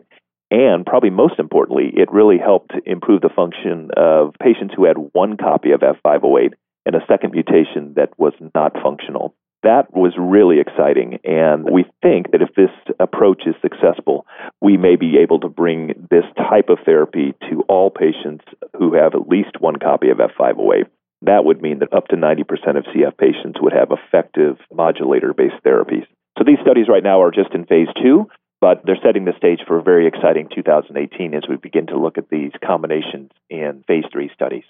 and 0.51 0.85
probably 0.85 1.09
most 1.09 1.39
importantly, 1.39 1.91
it 1.93 2.11
really 2.11 2.37
helped 2.37 2.73
improve 2.85 3.21
the 3.21 3.29
function 3.33 3.89
of 3.95 4.33
patients 4.41 4.73
who 4.75 4.83
had 4.83 4.97
one 5.13 5.37
copy 5.37 5.71
of 5.71 5.79
F508 5.79 6.51
and 6.91 7.01
a 7.01 7.05
second 7.07 7.31
mutation 7.31 7.93
that 7.95 8.09
was 8.17 8.33
not 8.53 8.73
functional. 8.83 9.33
That 9.63 9.93
was 9.93 10.13
really 10.17 10.59
exciting. 10.59 11.19
And 11.23 11.63
we 11.71 11.85
think 12.01 12.31
that 12.31 12.41
if 12.41 12.55
this 12.55 12.71
approach 12.99 13.43
is 13.45 13.55
successful, 13.61 14.25
we 14.59 14.75
may 14.75 14.95
be 14.95 15.19
able 15.19 15.39
to 15.41 15.49
bring 15.49 16.07
this 16.09 16.25
type 16.35 16.69
of 16.69 16.79
therapy 16.83 17.33
to 17.49 17.61
all 17.69 17.91
patients 17.91 18.43
who 18.77 18.95
have 18.95 19.13
at 19.13 19.29
least 19.29 19.61
one 19.61 19.77
copy 19.77 20.09
of 20.09 20.17
F508. 20.17 20.85
That 21.21 21.45
would 21.45 21.61
mean 21.61 21.79
that 21.79 21.93
up 21.93 22.07
to 22.07 22.15
90% 22.15 22.41
of 22.75 22.85
CF 22.85 23.15
patients 23.17 23.61
would 23.61 23.73
have 23.73 23.91
effective 23.91 24.57
modulator 24.73 25.33
based 25.33 25.63
therapies. 25.63 26.07
So 26.39 26.43
these 26.43 26.57
studies 26.63 26.87
right 26.89 27.03
now 27.03 27.21
are 27.21 27.29
just 27.29 27.53
in 27.53 27.65
phase 27.65 27.89
two, 28.01 28.27
but 28.59 28.81
they're 28.83 28.97
setting 29.03 29.25
the 29.25 29.37
stage 29.37 29.59
for 29.67 29.77
a 29.77 29.83
very 29.83 30.07
exciting 30.07 30.49
2018 30.53 31.35
as 31.35 31.43
we 31.47 31.57
begin 31.57 31.85
to 31.87 31.99
look 31.99 32.17
at 32.17 32.29
these 32.29 32.51
combinations 32.65 33.29
in 33.49 33.83
phase 33.87 34.05
three 34.11 34.31
studies. 34.33 34.63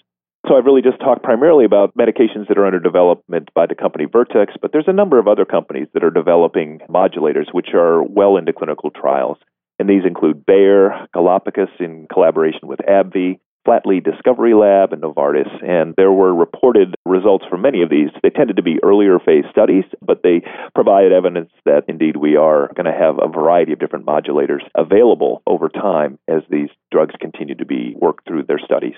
So 0.47 0.57
I've 0.57 0.65
really 0.65 0.81
just 0.81 0.99
talked 0.99 1.23
primarily 1.23 1.65
about 1.65 1.95
medications 1.95 2.47
that 2.47 2.57
are 2.57 2.65
under 2.65 2.79
development 2.79 3.49
by 3.53 3.67
the 3.67 3.75
company 3.75 4.05
Vertex, 4.11 4.53
but 4.59 4.71
there's 4.71 4.87
a 4.87 4.93
number 4.93 5.19
of 5.19 5.27
other 5.27 5.45
companies 5.45 5.87
that 5.93 6.03
are 6.03 6.09
developing 6.09 6.79
modulators 6.89 7.53
which 7.53 7.69
are 7.75 8.01
well 8.03 8.37
into 8.37 8.51
clinical 8.51 8.89
trials. 8.89 9.37
And 9.77 9.87
these 9.87 10.03
include 10.05 10.45
Bayer, 10.45 11.07
Galapagos 11.13 11.69
in 11.79 12.07
collaboration 12.11 12.61
with 12.67 12.79
AbbVie, 12.79 13.39
Flatley 13.67 14.03
Discovery 14.03 14.55
Lab, 14.55 14.93
and 14.93 15.03
Novartis. 15.03 15.49
And 15.63 15.93
there 15.95 16.11
were 16.11 16.33
reported 16.33 16.95
results 17.05 17.45
from 17.47 17.61
many 17.61 17.83
of 17.83 17.91
these. 17.91 18.09
They 18.23 18.31
tended 18.31 18.55
to 18.55 18.63
be 18.63 18.79
earlier 18.83 19.19
phase 19.19 19.45
studies, 19.51 19.85
but 20.01 20.21
they 20.23 20.41
provide 20.73 21.11
evidence 21.11 21.51
that 21.65 21.83
indeed 21.87 22.17
we 22.17 22.35
are 22.35 22.71
going 22.75 22.85
to 22.85 22.99
have 22.99 23.19
a 23.21 23.27
variety 23.27 23.73
of 23.73 23.79
different 23.79 24.07
modulators 24.07 24.61
available 24.75 25.43
over 25.45 25.69
time 25.69 26.17
as 26.27 26.41
these 26.49 26.69
drugs 26.91 27.13
continue 27.19 27.55
to 27.55 27.65
be 27.65 27.95
worked 27.95 28.27
through 28.27 28.43
their 28.43 28.59
studies. 28.59 28.95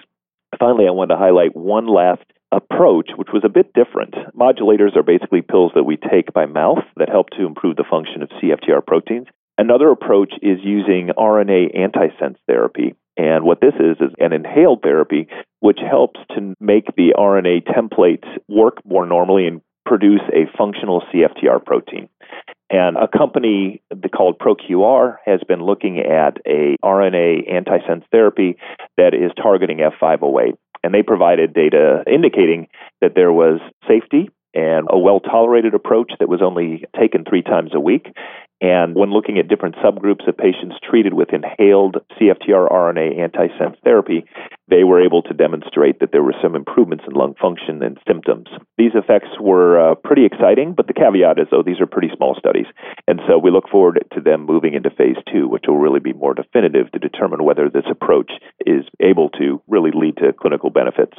Finally, 0.59 0.87
I 0.87 0.91
wanted 0.91 1.15
to 1.15 1.19
highlight 1.19 1.55
one 1.55 1.87
last 1.87 2.23
approach, 2.51 3.09
which 3.15 3.29
was 3.33 3.43
a 3.43 3.49
bit 3.49 3.73
different. 3.73 4.13
Modulators 4.37 4.95
are 4.95 5.03
basically 5.03 5.41
pills 5.41 5.71
that 5.75 5.83
we 5.83 5.97
take 5.97 6.33
by 6.33 6.45
mouth 6.45 6.83
that 6.97 7.09
help 7.09 7.29
to 7.31 7.45
improve 7.45 7.75
the 7.75 7.85
function 7.89 8.21
of 8.21 8.29
CFTR 8.29 8.85
proteins. 8.85 9.27
Another 9.57 9.89
approach 9.89 10.33
is 10.41 10.59
using 10.63 11.09
RNA 11.17 11.75
antisense 11.77 12.37
therapy. 12.47 12.95
And 13.15 13.43
what 13.43 13.61
this 13.61 13.75
is, 13.75 13.97
is 13.99 14.13
an 14.19 14.33
inhaled 14.33 14.81
therapy 14.81 15.27
which 15.59 15.79
helps 15.79 16.19
to 16.35 16.55
make 16.59 16.95
the 16.95 17.13
RNA 17.15 17.67
templates 17.67 18.27
work 18.47 18.77
more 18.85 19.05
normally 19.05 19.45
and 19.47 19.61
produce 19.85 20.21
a 20.33 20.49
functional 20.57 21.03
CFTR 21.13 21.63
protein. 21.63 22.09
And 22.73 22.97
a 22.97 23.07
company 23.07 23.83
called 24.15 24.39
ProQR 24.39 25.17
has 25.27 25.41
been 25.47 25.61
looking 25.61 25.99
at 25.99 26.37
a 26.47 26.75
RNA 26.83 27.47
antisense 27.47 28.03
therapy 28.11 28.57
that 28.97 29.13
is 29.13 29.31
targeting 29.37 29.77
F508. 29.77 30.57
And 30.83 30.91
they 30.91 31.03
provided 31.03 31.53
data 31.53 32.03
indicating 32.11 32.67
that 32.99 33.13
there 33.13 33.31
was 33.31 33.59
safety 33.87 34.31
and 34.55 34.87
a 34.89 34.97
well 34.97 35.19
tolerated 35.19 35.75
approach 35.75 36.13
that 36.19 36.27
was 36.27 36.41
only 36.41 36.83
taken 36.99 37.23
three 37.29 37.43
times 37.43 37.71
a 37.75 37.79
week. 37.79 38.07
And 38.63 38.95
when 38.95 39.11
looking 39.11 39.37
at 39.37 39.49
different 39.49 39.75
subgroups 39.83 40.25
of 40.25 40.37
patients 40.37 40.77
treated 40.89 41.13
with 41.15 41.33
inhaled 41.33 41.97
CFTR 42.15 42.71
RNA 42.71 43.19
antisense 43.19 43.75
therapy, 43.83 44.23
they 44.69 44.85
were 44.85 45.03
able 45.03 45.21
to 45.23 45.33
demonstrate 45.33 45.99
that 45.99 46.13
there 46.13 46.23
were 46.23 46.35
some 46.41 46.55
improvements 46.55 47.03
in 47.05 47.13
lung 47.13 47.35
function 47.35 47.83
and 47.83 47.99
symptoms. 48.07 48.47
These 48.77 48.95
effects 48.95 49.27
were 49.37 49.91
uh, 49.91 49.95
pretty 49.95 50.25
exciting, 50.25 50.75
but 50.77 50.87
the 50.87 50.93
caveat 50.93 51.39
is, 51.39 51.47
though, 51.51 51.61
these 51.61 51.81
are 51.81 51.85
pretty 51.85 52.09
small 52.15 52.35
studies. 52.39 52.67
And 53.05 53.19
so 53.27 53.37
we 53.37 53.51
look 53.51 53.67
forward 53.67 53.99
to 54.13 54.21
them 54.21 54.45
moving 54.45 54.75
into 54.75 54.89
phase 54.89 55.17
two, 55.29 55.49
which 55.49 55.65
will 55.67 55.77
really 55.77 55.99
be 55.99 56.13
more 56.13 56.33
definitive 56.33 56.89
to 56.93 56.99
determine 56.99 57.43
whether 57.43 57.69
this 57.69 57.83
approach 57.91 58.31
is 58.65 58.85
able 59.01 59.29
to 59.31 59.61
really 59.67 59.91
lead 59.93 60.15
to 60.17 60.31
clinical 60.31 60.69
benefits. 60.69 61.17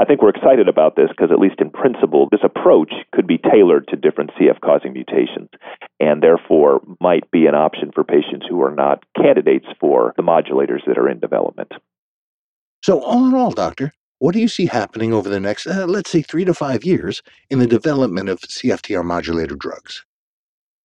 I 0.00 0.06
think 0.06 0.22
we're 0.22 0.30
excited 0.30 0.66
about 0.66 0.96
this 0.96 1.10
because, 1.10 1.30
at 1.30 1.38
least 1.38 1.60
in 1.60 1.68
principle, 1.68 2.26
this 2.30 2.40
approach 2.42 2.90
could 3.12 3.26
be 3.26 3.36
tailored 3.36 3.86
to 3.88 3.96
different 3.96 4.30
CF 4.30 4.58
causing 4.62 4.94
mutations 4.94 5.50
and 6.00 6.22
therefore 6.22 6.80
might 7.00 7.30
be 7.30 7.44
an 7.44 7.54
option 7.54 7.90
for 7.94 8.02
patients 8.02 8.46
who 8.48 8.62
are 8.62 8.74
not 8.74 9.04
candidates 9.14 9.66
for 9.78 10.14
the 10.16 10.22
modulators 10.22 10.86
that 10.86 10.96
are 10.96 11.06
in 11.06 11.20
development. 11.20 11.72
So, 12.82 13.02
all 13.02 13.26
in 13.26 13.34
all, 13.34 13.50
Doctor, 13.50 13.92
what 14.20 14.32
do 14.32 14.40
you 14.40 14.48
see 14.48 14.64
happening 14.64 15.12
over 15.12 15.28
the 15.28 15.38
next, 15.38 15.66
uh, 15.66 15.84
let's 15.86 16.08
say, 16.08 16.22
three 16.22 16.46
to 16.46 16.54
five 16.54 16.82
years 16.82 17.20
in 17.50 17.58
the 17.58 17.66
development 17.66 18.30
of 18.30 18.40
CFTR 18.40 19.04
modulator 19.04 19.54
drugs? 19.54 20.06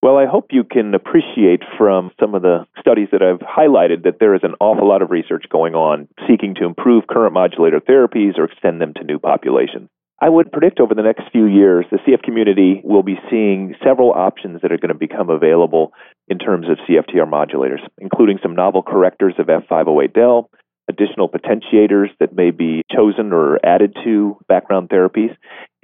Well, 0.06 0.20
I 0.20 0.28
hope 0.28 0.50
you 0.52 0.64
can 0.64 0.94
appreciate 0.94 1.64
from 1.80 2.12
some 2.20 2.36
of 2.36 2.44
the 2.44 2.68
studies 2.80 3.08
that 3.12 3.24
I've 3.24 3.40
highlighted 3.40 4.04
that 4.04 4.20
there 4.20 4.36
is 4.36 4.42
an 4.44 4.54
awful 4.60 4.88
lot 4.88 5.02
of 5.02 5.10
research 5.10 5.46
going 5.50 5.74
on 5.74 6.08
seeking 6.30 6.54
to 6.60 6.66
improve 6.66 7.08
current 7.08 7.34
modulator 7.34 7.80
therapies 7.80 8.38
or 8.38 8.44
extend 8.44 8.80
them 8.80 8.94
to 8.98 9.04
new 9.04 9.18
populations. 9.18 9.90
I 10.22 10.30
would 10.30 10.52
predict 10.52 10.80
over 10.80 10.94
the 10.94 11.02
next 11.02 11.24
few 11.32 11.48
years, 11.48 11.88
the 11.90 11.98
CF 11.98 12.22
community 12.22 12.82
will 12.84 13.02
be 13.02 13.18
seeing 13.32 13.74
several 13.84 14.12
options 14.12 14.62
that 14.62 14.72
are 14.72 14.78
going 14.78 14.94
to 14.94 14.94
become 14.94 15.32
available 15.32 15.92
in 16.28 16.38
terms 16.38 16.68
of 16.70 16.78
CFTR 16.88 17.28
modulators, 17.28 17.82
including 17.98 18.38
some 18.44 18.54
novel 18.54 18.84
correctors 18.84 19.34
of 19.40 19.48
F508del, 19.48 20.50
additional 20.88 21.30
potentiators 21.30 22.10
that 22.20 22.36
may 22.36 22.52
be 22.52 22.84
chosen 22.96 23.34
or 23.34 23.60
added 23.66 23.96
to 24.04 24.38
background 24.48 24.90
therapies, 24.90 25.36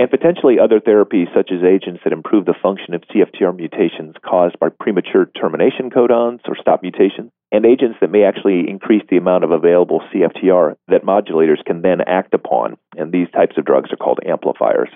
and 0.02 0.10
potentially 0.10 0.58
other 0.58 0.80
therapies 0.80 1.32
such 1.32 1.52
as 1.52 1.64
agents 1.64 2.02
that 2.04 2.12
improve 2.12 2.46
the 2.46 2.56
function 2.60 2.96
of 2.96 3.04
CFTR 3.04 3.56
mutations 3.56 4.16
caused 4.26 4.58
by 4.58 4.70
premature 4.70 5.30
termination 5.40 5.92
codons 5.92 6.40
or 6.48 6.58
stop 6.60 6.82
mutations, 6.82 7.30
and 7.52 7.68
agents 7.68 8.00
that 8.02 8.10
may 8.10 8.24
actually 8.24 8.68
increase 8.68 9.04
the 9.12 9.18
amount 9.18 9.44
of 9.44 9.52
available 9.52 10.02
CFTR 10.12 10.76
that 10.88 11.04
modulators 11.04 11.64
can 11.64 11.84
then 11.84 12.02
act 12.08 12.34
upon. 12.34 12.78
And 12.98 13.12
these 13.12 13.30
types 13.30 13.60
of 13.60 13.66
drugs 13.66 13.92
are 13.94 13.96
called 13.96 14.18
amplifiers. 14.28 14.90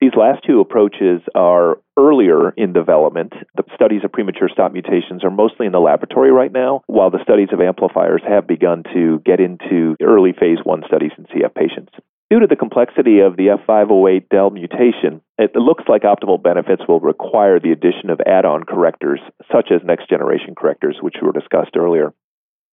These 0.00 0.16
last 0.16 0.42
two 0.46 0.60
approaches 0.60 1.20
are 1.34 1.76
earlier 1.98 2.52
in 2.56 2.72
development. 2.72 3.34
The 3.58 3.64
studies 3.74 4.04
of 4.04 4.12
premature 4.12 4.48
stop 4.50 4.72
mutations 4.72 5.22
are 5.22 5.30
mostly 5.30 5.66
in 5.66 5.72
the 5.72 5.80
laboratory 5.80 6.32
right 6.32 6.52
now, 6.52 6.80
while 6.86 7.10
the 7.10 7.22
studies 7.22 7.48
of 7.52 7.60
amplifiers 7.60 8.22
have 8.26 8.46
begun 8.46 8.84
to 8.94 9.20
get 9.26 9.38
into 9.38 9.96
early 10.02 10.32
phase 10.32 10.64
one 10.64 10.82
studies 10.86 11.12
in 11.18 11.24
CF 11.26 11.54
patients. 11.54 11.92
Due 12.28 12.40
to 12.40 12.46
the 12.48 12.56
complexity 12.56 13.20
of 13.20 13.36
the 13.36 13.56
F508del 13.68 14.52
mutation, 14.52 15.20
it 15.38 15.54
looks 15.54 15.84
like 15.86 16.02
optimal 16.02 16.42
benefits 16.42 16.82
will 16.88 16.98
require 16.98 17.60
the 17.60 17.70
addition 17.70 18.10
of 18.10 18.20
add 18.26 18.44
on 18.44 18.64
correctors, 18.64 19.20
such 19.52 19.70
as 19.70 19.80
next 19.84 20.08
generation 20.08 20.56
correctors, 20.56 20.96
which 21.00 21.16
were 21.22 21.30
discussed 21.30 21.76
earlier. 21.76 22.12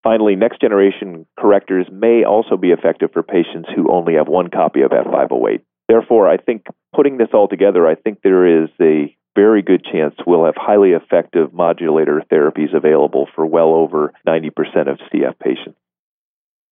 Finally, 0.02 0.36
next 0.36 0.60
generation 0.60 1.28
correctors 1.40 1.86
may 1.92 2.24
also 2.24 2.58
be 2.58 2.72
effective 2.72 3.12
for 3.14 3.22
patients 3.22 3.70
who 3.76 3.92
only 3.92 4.16
have 4.16 4.28
one 4.28 4.50
copy 4.50 4.82
of 4.82 4.90
F508. 4.90 5.62
Therefore, 5.88 6.28
I 6.28 6.38
think 6.38 6.66
putting 6.96 7.18
this 7.18 7.30
all 7.34 7.48
together, 7.48 7.88
I 7.88 7.94
think 7.94 8.22
there 8.24 8.64
is 8.64 8.70
a 8.82 9.16
very 9.36 9.62
good 9.62 9.86
chance 9.86 10.16
we'll 10.26 10.46
have 10.46 10.56
highly 10.58 10.92
effective 10.92 11.54
modulator 11.54 12.24
therapies 12.32 12.76
available 12.76 13.28
for 13.36 13.46
well 13.46 13.74
over 13.74 14.14
90% 14.28 14.50
of 14.90 15.00
CF 15.12 15.38
patients. 15.40 15.78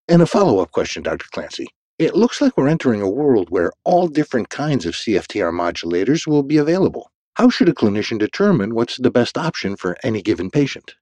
And 0.07 0.21
a 0.21 0.25
follow 0.25 0.61
up 0.61 0.71
question, 0.71 1.03
Dr. 1.03 1.27
Clancy. 1.31 1.67
It 2.01 2.15
looks 2.15 2.41
like 2.41 2.57
we're 2.57 2.67
entering 2.67 2.99
a 2.99 3.07
world 3.07 3.51
where 3.51 3.71
all 3.83 4.07
different 4.07 4.49
kinds 4.49 4.87
of 4.87 4.95
CFTR 4.95 5.51
modulators 5.53 6.25
will 6.25 6.41
be 6.41 6.57
available. 6.57 7.11
How 7.35 7.47
should 7.51 7.69
a 7.69 7.73
clinician 7.73 8.17
determine 8.17 8.73
what's 8.73 8.97
the 8.97 9.11
best 9.11 9.37
option 9.37 9.75
for 9.75 9.95
any 10.03 10.23
given 10.23 10.49
patient? 10.49 10.95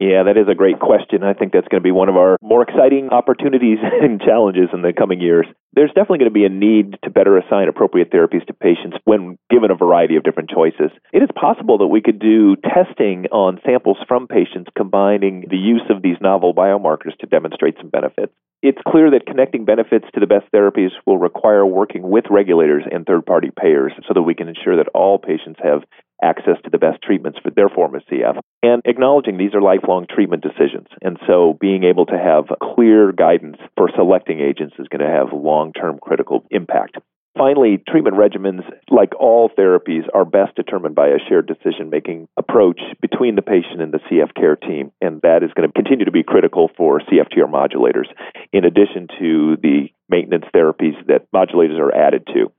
Yeah, 0.00 0.22
that 0.22 0.38
is 0.38 0.48
a 0.50 0.54
great 0.54 0.80
question. 0.80 1.22
I 1.22 1.34
think 1.34 1.52
that's 1.52 1.68
going 1.68 1.82
to 1.82 1.84
be 1.84 1.90
one 1.90 2.08
of 2.08 2.16
our 2.16 2.38
more 2.40 2.62
exciting 2.62 3.10
opportunities 3.10 3.76
and 4.00 4.18
challenges 4.18 4.70
in 4.72 4.80
the 4.80 4.94
coming 4.94 5.20
years. 5.20 5.46
There's 5.76 5.90
definitely 5.90 6.18
going 6.18 6.30
to 6.30 6.34
be 6.34 6.46
a 6.46 6.48
need 6.48 6.96
to 7.04 7.10
better 7.10 7.36
assign 7.36 7.68
appropriate 7.68 8.10
therapies 8.10 8.44
to 8.46 8.54
patients 8.54 8.96
when 9.04 9.38
given 9.50 9.70
a 9.70 9.76
variety 9.76 10.16
of 10.16 10.24
different 10.24 10.50
choices. 10.50 10.90
It 11.12 11.22
is 11.22 11.28
possible 11.38 11.78
that 11.78 11.86
we 11.86 12.00
could 12.00 12.18
do 12.18 12.56
testing 12.56 13.26
on 13.30 13.60
samples 13.64 13.98
from 14.08 14.26
patients 14.26 14.70
combining 14.74 15.44
the 15.50 15.58
use 15.58 15.84
of 15.90 16.02
these 16.02 16.16
novel 16.20 16.54
biomarkers 16.54 17.16
to 17.20 17.26
demonstrate 17.26 17.76
some 17.76 17.90
benefits. 17.90 18.32
It's 18.62 18.80
clear 18.88 19.10
that 19.10 19.26
connecting 19.26 19.66
benefits 19.66 20.06
to 20.14 20.20
the 20.20 20.26
best 20.26 20.50
therapies 20.50 20.90
will 21.04 21.18
require 21.18 21.64
working 21.66 22.08
with 22.08 22.24
regulators 22.30 22.84
and 22.90 23.04
third 23.04 23.26
party 23.26 23.50
payers 23.54 23.92
so 24.08 24.14
that 24.14 24.22
we 24.22 24.34
can 24.34 24.48
ensure 24.48 24.78
that 24.78 24.88
all 24.94 25.18
patients 25.18 25.60
have 25.62 25.82
access 26.22 26.56
to 26.64 26.70
the 26.70 26.78
best 26.78 27.02
treatments 27.02 27.38
for 27.42 27.50
their 27.50 27.68
form 27.68 27.94
of 27.94 28.02
CF, 28.10 28.38
and 28.62 28.82
acknowledging 28.84 29.36
these 29.36 29.54
are 29.54 29.60
lifelong 29.60 30.06
treatment 30.08 30.42
decisions. 30.42 30.88
And 31.02 31.18
so 31.26 31.56
being 31.60 31.84
able 31.84 32.06
to 32.06 32.18
have 32.18 32.56
clear 32.74 33.12
guidance 33.12 33.58
for 33.76 33.90
selecting 33.94 34.40
agents 34.40 34.74
is 34.78 34.88
going 34.88 35.04
to 35.04 35.12
have 35.12 35.32
long 35.32 35.65
term 35.72 35.98
critical 36.00 36.44
impact. 36.50 36.98
Finally, 37.36 37.82
treatment 37.86 38.16
regimens, 38.16 38.62
like 38.90 39.14
all 39.20 39.50
therapies, 39.50 40.04
are 40.14 40.24
best 40.24 40.54
determined 40.56 40.94
by 40.94 41.08
a 41.08 41.18
shared 41.28 41.46
decision 41.46 41.90
making 41.90 42.26
approach 42.38 42.80
between 43.02 43.36
the 43.36 43.42
patient 43.42 43.82
and 43.82 43.92
the 43.92 44.00
CF 44.10 44.34
care 44.34 44.56
team. 44.56 44.90
And 45.02 45.20
that 45.20 45.42
is 45.42 45.50
going 45.54 45.68
to 45.68 45.72
continue 45.72 46.06
to 46.06 46.10
be 46.10 46.22
critical 46.22 46.70
for 46.76 47.00
CFTR 47.00 47.50
modulators, 47.50 48.06
in 48.54 48.64
addition 48.64 49.06
to 49.18 49.56
the 49.62 49.88
maintenance 50.08 50.46
therapies 50.54 50.94
that 51.08 51.30
modulators 51.34 51.78
are 51.78 51.94
added 51.94 52.26
to. 52.32 52.50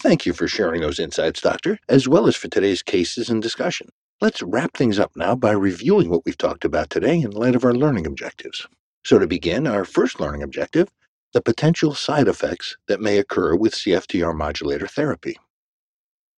Thank 0.00 0.24
you 0.24 0.32
for 0.32 0.48
sharing 0.48 0.80
those 0.80 0.98
insights, 0.98 1.42
Doctor, 1.42 1.78
as 1.88 2.08
well 2.08 2.26
as 2.26 2.36
for 2.36 2.48
today's 2.48 2.82
cases 2.82 3.28
and 3.28 3.42
discussion. 3.42 3.88
Let's 4.20 4.42
wrap 4.42 4.76
things 4.76 4.98
up 4.98 5.12
now 5.14 5.34
by 5.34 5.52
reviewing 5.52 6.08
what 6.08 6.22
we've 6.24 6.38
talked 6.38 6.64
about 6.64 6.88
today 6.88 7.20
in 7.20 7.32
light 7.32 7.54
of 7.54 7.64
our 7.64 7.74
learning 7.74 8.06
objectives. 8.06 8.66
So, 9.04 9.18
to 9.18 9.26
begin, 9.26 9.66
our 9.66 9.84
first 9.84 10.20
learning 10.20 10.42
objective 10.42 10.88
the 11.32 11.42
potential 11.42 11.94
side 11.94 12.28
effects 12.28 12.76
that 12.88 13.00
may 13.00 13.18
occur 13.18 13.54
with 13.54 13.74
CFTR 13.74 14.34
modulator 14.34 14.86
therapy. 14.86 15.36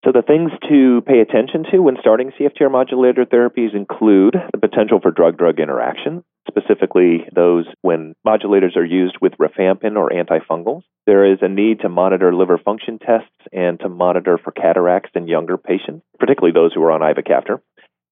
So, 0.04 0.12
the 0.12 0.22
things 0.22 0.50
to 0.70 1.02
pay 1.06 1.20
attention 1.20 1.64
to 1.70 1.80
when 1.80 1.98
starting 2.00 2.32
CFTR 2.32 2.70
modulator 2.70 3.26
therapies 3.26 3.74
include 3.74 4.34
the 4.50 4.58
potential 4.58 4.98
for 4.98 5.10
drug 5.10 5.36
drug 5.36 5.60
interaction, 5.60 6.24
specifically 6.48 7.26
those 7.34 7.66
when 7.82 8.14
modulators 8.26 8.76
are 8.76 8.84
used 8.84 9.18
with 9.20 9.34
rifampin 9.34 9.96
or 9.96 10.08
antifungals. 10.08 10.82
There 11.06 11.30
is 11.30 11.38
a 11.42 11.48
need 11.48 11.80
to 11.80 11.90
monitor 11.90 12.34
liver 12.34 12.56
function 12.56 12.98
tests 12.98 13.28
and 13.52 13.78
to 13.80 13.90
monitor 13.90 14.38
for 14.42 14.52
cataracts 14.52 15.10
in 15.14 15.28
younger 15.28 15.58
patients, 15.58 16.02
particularly 16.18 16.52
those 16.54 16.72
who 16.72 16.82
are 16.82 16.92
on 16.92 17.00
ivacaftor. 17.00 17.60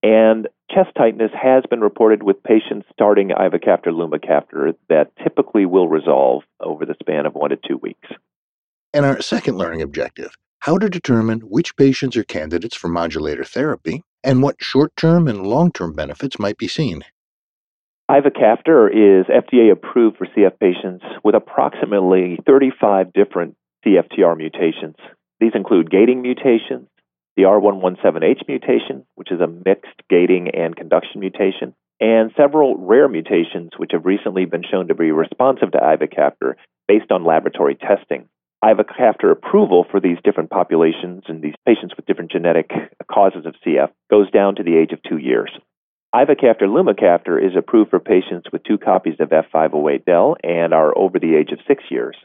And 0.03 0.49
chest 0.71 0.91
tightness 0.97 1.33
has 1.41 1.65
been 1.69 1.81
reported 1.81 2.23
with 2.23 2.43
patients 2.43 2.87
starting 2.93 3.31
ivacaftor 3.31 3.89
lumacaftor 3.89 4.75
that 4.89 5.11
typically 5.23 5.67
will 5.67 5.89
resolve 5.89 6.45
over 6.61 6.87
the 6.87 6.95
span 7.01 7.27
of 7.27 7.35
one 7.35 7.51
to 7.51 7.57
two 7.57 7.79
weeks. 7.79 8.09
And 8.95 9.05
our 9.05 9.21
second 9.21 9.57
learning 9.57 9.83
objective 9.83 10.31
how 10.61 10.77
to 10.77 10.89
determine 10.89 11.41
which 11.41 11.77
patients 11.77 12.17
are 12.17 12.25
candidates 12.25 12.77
for 12.77 12.89
modulator 12.89 13.45
therapy 13.45 14.03
and 14.25 14.43
what 14.43 14.57
short 14.61 14.95
term 14.97 15.29
and 15.29 15.47
long 15.47 15.71
term 15.73 15.95
benefits 15.95 16.39
might 16.39 16.59
be 16.59 16.69
seen. 16.69 17.05
Ivacaftor 18.11 18.89
is 18.91 19.27
FDA 19.27 19.71
approved 19.71 20.17
for 20.17 20.27
CF 20.27 20.59
patients 20.59 21.05
with 21.23 21.35
approximately 21.35 22.39
35 22.47 23.13
different 23.13 23.55
CFTR 23.85 24.37
mutations. 24.37 24.97
These 25.41 25.53
include 25.55 25.91
gating 25.91 26.23
mutations, 26.23 26.89
the 27.39 27.45
R117H 27.45 28.49
mutation, 28.49 29.07
which 29.15 29.31
is 29.31 29.41
a 29.41 29.47
mixed 29.47 30.03
gating 30.11 30.49
and 30.55 30.75
conduction 30.75 31.21
mutation, 31.21 31.73
and 32.01 32.33
several 32.37 32.77
rare 32.77 33.07
mutations 33.07 33.71
which 33.77 33.93
have 33.93 34.05
recently 34.05 34.45
been 34.45 34.65
shown 34.69 34.89
to 34.89 34.95
be 34.97 35.13
responsive 35.13 35.71
to 35.71 35.79
ivacaftor 35.79 36.55
based 36.89 37.13
on 37.13 37.25
laboratory 37.25 37.77
testing. 37.77 38.29
Ivacaftor 38.65 39.31
approval 39.31 39.87
for 39.89 40.01
these 40.01 40.19
different 40.25 40.51
populations 40.51 41.23
and 41.29 41.41
these 41.41 41.55
patients 41.65 41.95
with 41.97 42.07
different 42.07 42.33
genetic 42.33 42.73
causes 43.09 43.47
of 43.47 43.55
CF 43.65 43.91
goes 44.11 44.29
down 44.33 44.57
to 44.57 44.65
the 44.65 44.77
age 44.77 44.91
of 44.91 45.01
two 45.09 45.19
years. 45.19 45.53
Ivacaftor 46.13 46.63
lumacaftor 46.63 47.41
is 47.41 47.55
approved 47.57 47.91
for 47.91 48.01
patients 48.01 48.49
with 48.51 48.65
two 48.65 48.79
copies 48.79 49.21
of 49.21 49.29
F508del 49.29 50.35
and 50.43 50.75
are 50.75 50.97
over 50.99 51.21
the 51.21 51.37
age 51.37 51.53
of 51.53 51.61
six 51.69 51.85
years. 51.89 52.17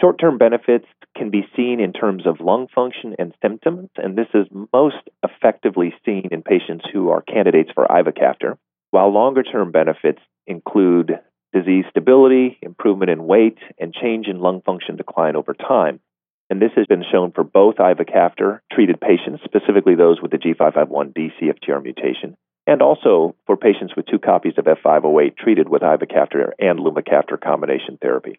Short 0.00 0.18
term 0.18 0.38
benefits 0.38 0.86
can 1.16 1.30
be 1.30 1.46
seen 1.54 1.78
in 1.78 1.92
terms 1.92 2.26
of 2.26 2.40
lung 2.40 2.66
function 2.74 3.14
and 3.18 3.34
symptoms, 3.42 3.90
and 3.96 4.16
this 4.16 4.28
is 4.34 4.46
most 4.72 4.96
effectively 5.22 5.94
seen 6.04 6.28
in 6.30 6.42
patients 6.42 6.84
who 6.92 7.10
are 7.10 7.22
candidates 7.22 7.70
for 7.74 7.86
ivacaftor, 7.86 8.56
while 8.90 9.12
longer 9.12 9.42
term 9.42 9.70
benefits 9.70 10.20
include 10.46 11.20
disease 11.52 11.84
stability, 11.90 12.58
improvement 12.62 13.10
in 13.10 13.26
weight, 13.26 13.58
and 13.78 13.92
change 13.92 14.26
in 14.26 14.40
lung 14.40 14.62
function 14.62 14.96
decline 14.96 15.36
over 15.36 15.52
time. 15.54 16.00
And 16.48 16.60
this 16.60 16.72
has 16.76 16.86
been 16.86 17.04
shown 17.10 17.32
for 17.32 17.44
both 17.44 17.76
ivacaftor 17.76 18.60
treated 18.72 19.00
patients, 19.00 19.42
specifically 19.44 19.94
those 19.94 20.20
with 20.20 20.30
the 20.30 20.38
G551D 20.38 21.32
CFTR 21.40 21.82
mutation, 21.82 22.36
and 22.66 22.82
also 22.82 23.34
for 23.46 23.56
patients 23.56 23.94
with 23.96 24.06
two 24.06 24.18
copies 24.18 24.54
of 24.56 24.64
F508 24.64 25.36
treated 25.36 25.68
with 25.68 25.82
ivacaftor 25.82 26.50
and 26.58 26.78
lumacaftor 26.78 27.40
combination 27.40 27.98
therapy. 28.00 28.38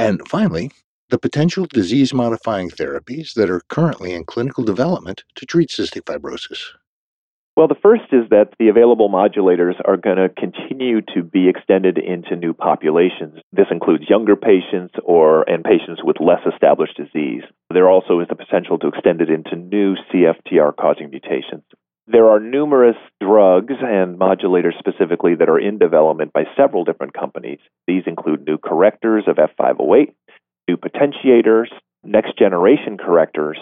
And 0.00 0.26
finally, 0.26 0.70
the 1.10 1.18
potential 1.18 1.66
disease 1.66 2.14
modifying 2.14 2.70
therapies 2.70 3.34
that 3.34 3.50
are 3.50 3.60
currently 3.68 4.14
in 4.14 4.24
clinical 4.24 4.64
development 4.64 5.24
to 5.34 5.44
treat 5.44 5.68
cystic 5.68 6.04
fibrosis. 6.04 6.62
Well, 7.54 7.68
the 7.68 7.74
first 7.82 8.04
is 8.10 8.24
that 8.30 8.54
the 8.58 8.68
available 8.68 9.10
modulators 9.10 9.74
are 9.84 9.98
going 9.98 10.16
to 10.16 10.30
continue 10.30 11.02
to 11.14 11.22
be 11.22 11.50
extended 11.50 11.98
into 11.98 12.34
new 12.34 12.54
populations. 12.54 13.40
This 13.52 13.66
includes 13.70 14.08
younger 14.08 14.36
patients 14.36 14.94
or 15.04 15.42
and 15.50 15.62
patients 15.62 16.00
with 16.02 16.16
less 16.18 16.40
established 16.50 16.96
disease. 16.96 17.42
There 17.68 17.90
also 17.90 18.20
is 18.20 18.28
the 18.28 18.36
potential 18.36 18.78
to 18.78 18.88
extend 18.88 19.20
it 19.20 19.28
into 19.28 19.54
new 19.54 19.96
CFTR 20.08 20.74
causing 20.76 21.10
mutations. 21.10 21.64
There 22.10 22.28
are 22.28 22.40
numerous 22.40 22.96
drugs 23.22 23.74
and 23.80 24.18
modulators 24.18 24.76
specifically 24.80 25.36
that 25.36 25.48
are 25.48 25.60
in 25.60 25.78
development 25.78 26.32
by 26.32 26.42
several 26.56 26.82
different 26.82 27.14
companies. 27.14 27.60
These 27.86 28.02
include 28.06 28.44
new 28.44 28.58
correctors 28.58 29.24
of 29.28 29.36
F508, 29.36 30.12
new 30.66 30.76
potentiators, 30.76 31.66
next 32.02 32.36
generation 32.36 32.98
correctors, 32.98 33.58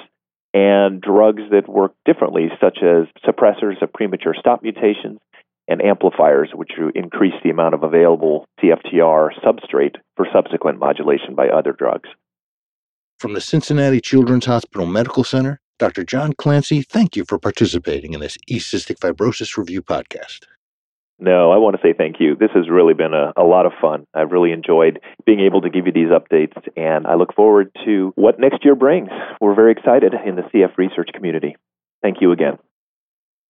and 0.55 1.03
drugs 1.03 1.43
that 1.51 1.69
work 1.69 1.93
differently, 2.07 2.49
such 2.59 2.79
as 2.83 3.05
suppressors 3.27 3.83
of 3.83 3.93
premature 3.93 4.35
stop 4.39 4.63
mutations 4.63 5.19
and 5.67 5.85
amplifiers, 5.85 6.49
which 6.55 6.73
increase 6.95 7.35
the 7.45 7.51
amount 7.51 7.75
of 7.75 7.83
available 7.83 8.47
CFTR 8.63 9.29
substrate 9.45 9.97
for 10.17 10.27
subsequent 10.33 10.79
modulation 10.79 11.35
by 11.35 11.49
other 11.49 11.73
drugs. 11.73 12.09
From 13.19 13.35
the 13.35 13.43
Cincinnati 13.43 14.01
Children's 14.01 14.47
Hospital 14.47 14.87
Medical 14.87 15.25
Center, 15.25 15.61
Dr. 15.79 16.05
John 16.05 16.33
Clancy, 16.33 16.83
thank 16.83 17.15
you 17.15 17.25
for 17.25 17.39
participating 17.39 18.13
in 18.13 18.21
this 18.21 18.37
eCystic 18.51 18.99
Fibrosis 18.99 19.57
Review 19.57 19.81
podcast. 19.81 20.41
No, 21.21 21.51
I 21.51 21.57
want 21.57 21.75
to 21.77 21.83
say 21.83 21.93
thank 21.97 22.17
you. 22.21 22.37
This 22.37 22.51
has 22.55 22.69
really 22.71 22.95
been 22.95 23.15
a, 23.15 23.33
a 23.37 23.43
lot 23.43 23.67
of 23.67 23.73
fun. 23.81 24.05
I've 24.15 24.31
really 24.31 24.53
enjoyed 24.53 25.01
being 25.27 25.41
able 25.41 25.61
to 25.63 25.71
give 25.71 25.87
you 25.87 25.93
these 25.93 26.11
updates, 26.11 26.57
and 26.77 27.07
I 27.07 27.15
look 27.15 27.35
forward 27.35 27.73
to 27.85 28.13
what 28.15 28.39
next 28.39 28.65
year 28.65 28.77
brings. 28.77 29.09
We're 29.41 29.55
very 29.55 29.73
excited 29.73 30.15
in 30.27 30.37
the 30.37 30.43
CF 30.43 30.77
research 30.77 31.09
community. 31.15 31.57
Thank 32.03 32.21
you 32.21 32.33
again. 32.33 32.59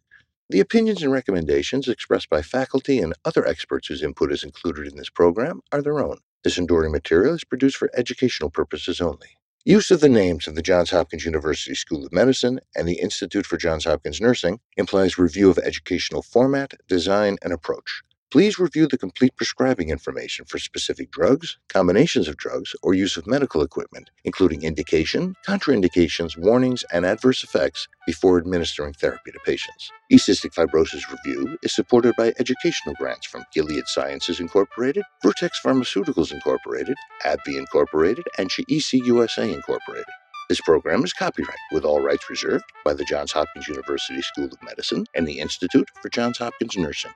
The 0.48 0.60
opinions 0.60 1.02
and 1.02 1.10
recommendations 1.10 1.88
expressed 1.88 2.30
by 2.30 2.42
faculty 2.42 3.00
and 3.00 3.14
other 3.24 3.44
experts 3.44 3.88
whose 3.88 4.04
input 4.04 4.30
is 4.30 4.44
included 4.44 4.86
in 4.86 4.96
this 4.96 5.10
program 5.10 5.60
are 5.72 5.82
their 5.82 5.98
own. 5.98 6.18
This 6.44 6.58
enduring 6.58 6.90
material 6.90 7.34
is 7.34 7.44
produced 7.44 7.76
for 7.76 7.90
educational 7.94 8.50
purposes 8.50 9.00
only. 9.00 9.38
Use 9.64 9.92
of 9.92 10.00
the 10.00 10.08
names 10.08 10.48
of 10.48 10.56
the 10.56 10.62
Johns 10.62 10.90
Hopkins 10.90 11.24
University 11.24 11.76
School 11.76 12.04
of 12.04 12.12
Medicine 12.12 12.58
and 12.74 12.88
the 12.88 12.98
Institute 12.98 13.46
for 13.46 13.56
Johns 13.56 13.84
Hopkins 13.84 14.20
Nursing 14.20 14.58
implies 14.76 15.18
review 15.18 15.50
of 15.50 15.58
educational 15.58 16.20
format, 16.20 16.74
design, 16.88 17.38
and 17.42 17.52
approach. 17.52 18.02
Please 18.32 18.58
review 18.58 18.86
the 18.86 18.96
complete 18.96 19.36
prescribing 19.36 19.90
information 19.90 20.46
for 20.46 20.58
specific 20.58 21.10
drugs, 21.10 21.58
combinations 21.68 22.28
of 22.28 22.38
drugs, 22.38 22.74
or 22.82 22.94
use 22.94 23.18
of 23.18 23.26
medical 23.26 23.60
equipment, 23.60 24.08
including 24.24 24.62
indication, 24.62 25.34
contraindications, 25.46 26.38
warnings, 26.38 26.82
and 26.90 27.04
adverse 27.04 27.44
effects 27.44 27.88
before 28.06 28.38
administering 28.38 28.94
therapy 28.94 29.32
to 29.32 29.38
patients. 29.44 29.90
E-Cystic 30.10 30.54
Fibrosis 30.54 31.02
Review 31.12 31.58
is 31.62 31.74
supported 31.74 32.14
by 32.16 32.32
educational 32.38 32.94
grants 32.94 33.26
from 33.26 33.44
Gilead 33.52 33.84
Sciences 33.86 34.40
Incorporated, 34.40 35.04
Vertex 35.22 35.60
Pharmaceuticals 35.62 36.32
Incorporated, 36.32 36.96
AbbVie 37.26 37.58
Incorporated, 37.58 38.24
and 38.38 38.48
Chiesi 38.48 39.04
USA 39.04 39.52
Incorporated. 39.52 40.06
This 40.48 40.62
program 40.62 41.04
is 41.04 41.12
copyright 41.12 41.58
with 41.70 41.84
all 41.84 42.00
rights 42.02 42.30
reserved 42.30 42.64
by 42.82 42.94
the 42.94 43.04
Johns 43.04 43.32
Hopkins 43.32 43.68
University 43.68 44.22
School 44.22 44.46
of 44.46 44.62
Medicine 44.62 45.04
and 45.14 45.28
the 45.28 45.38
Institute 45.38 45.88
for 46.00 46.08
Johns 46.08 46.38
Hopkins 46.38 46.78
Nursing. 46.78 47.12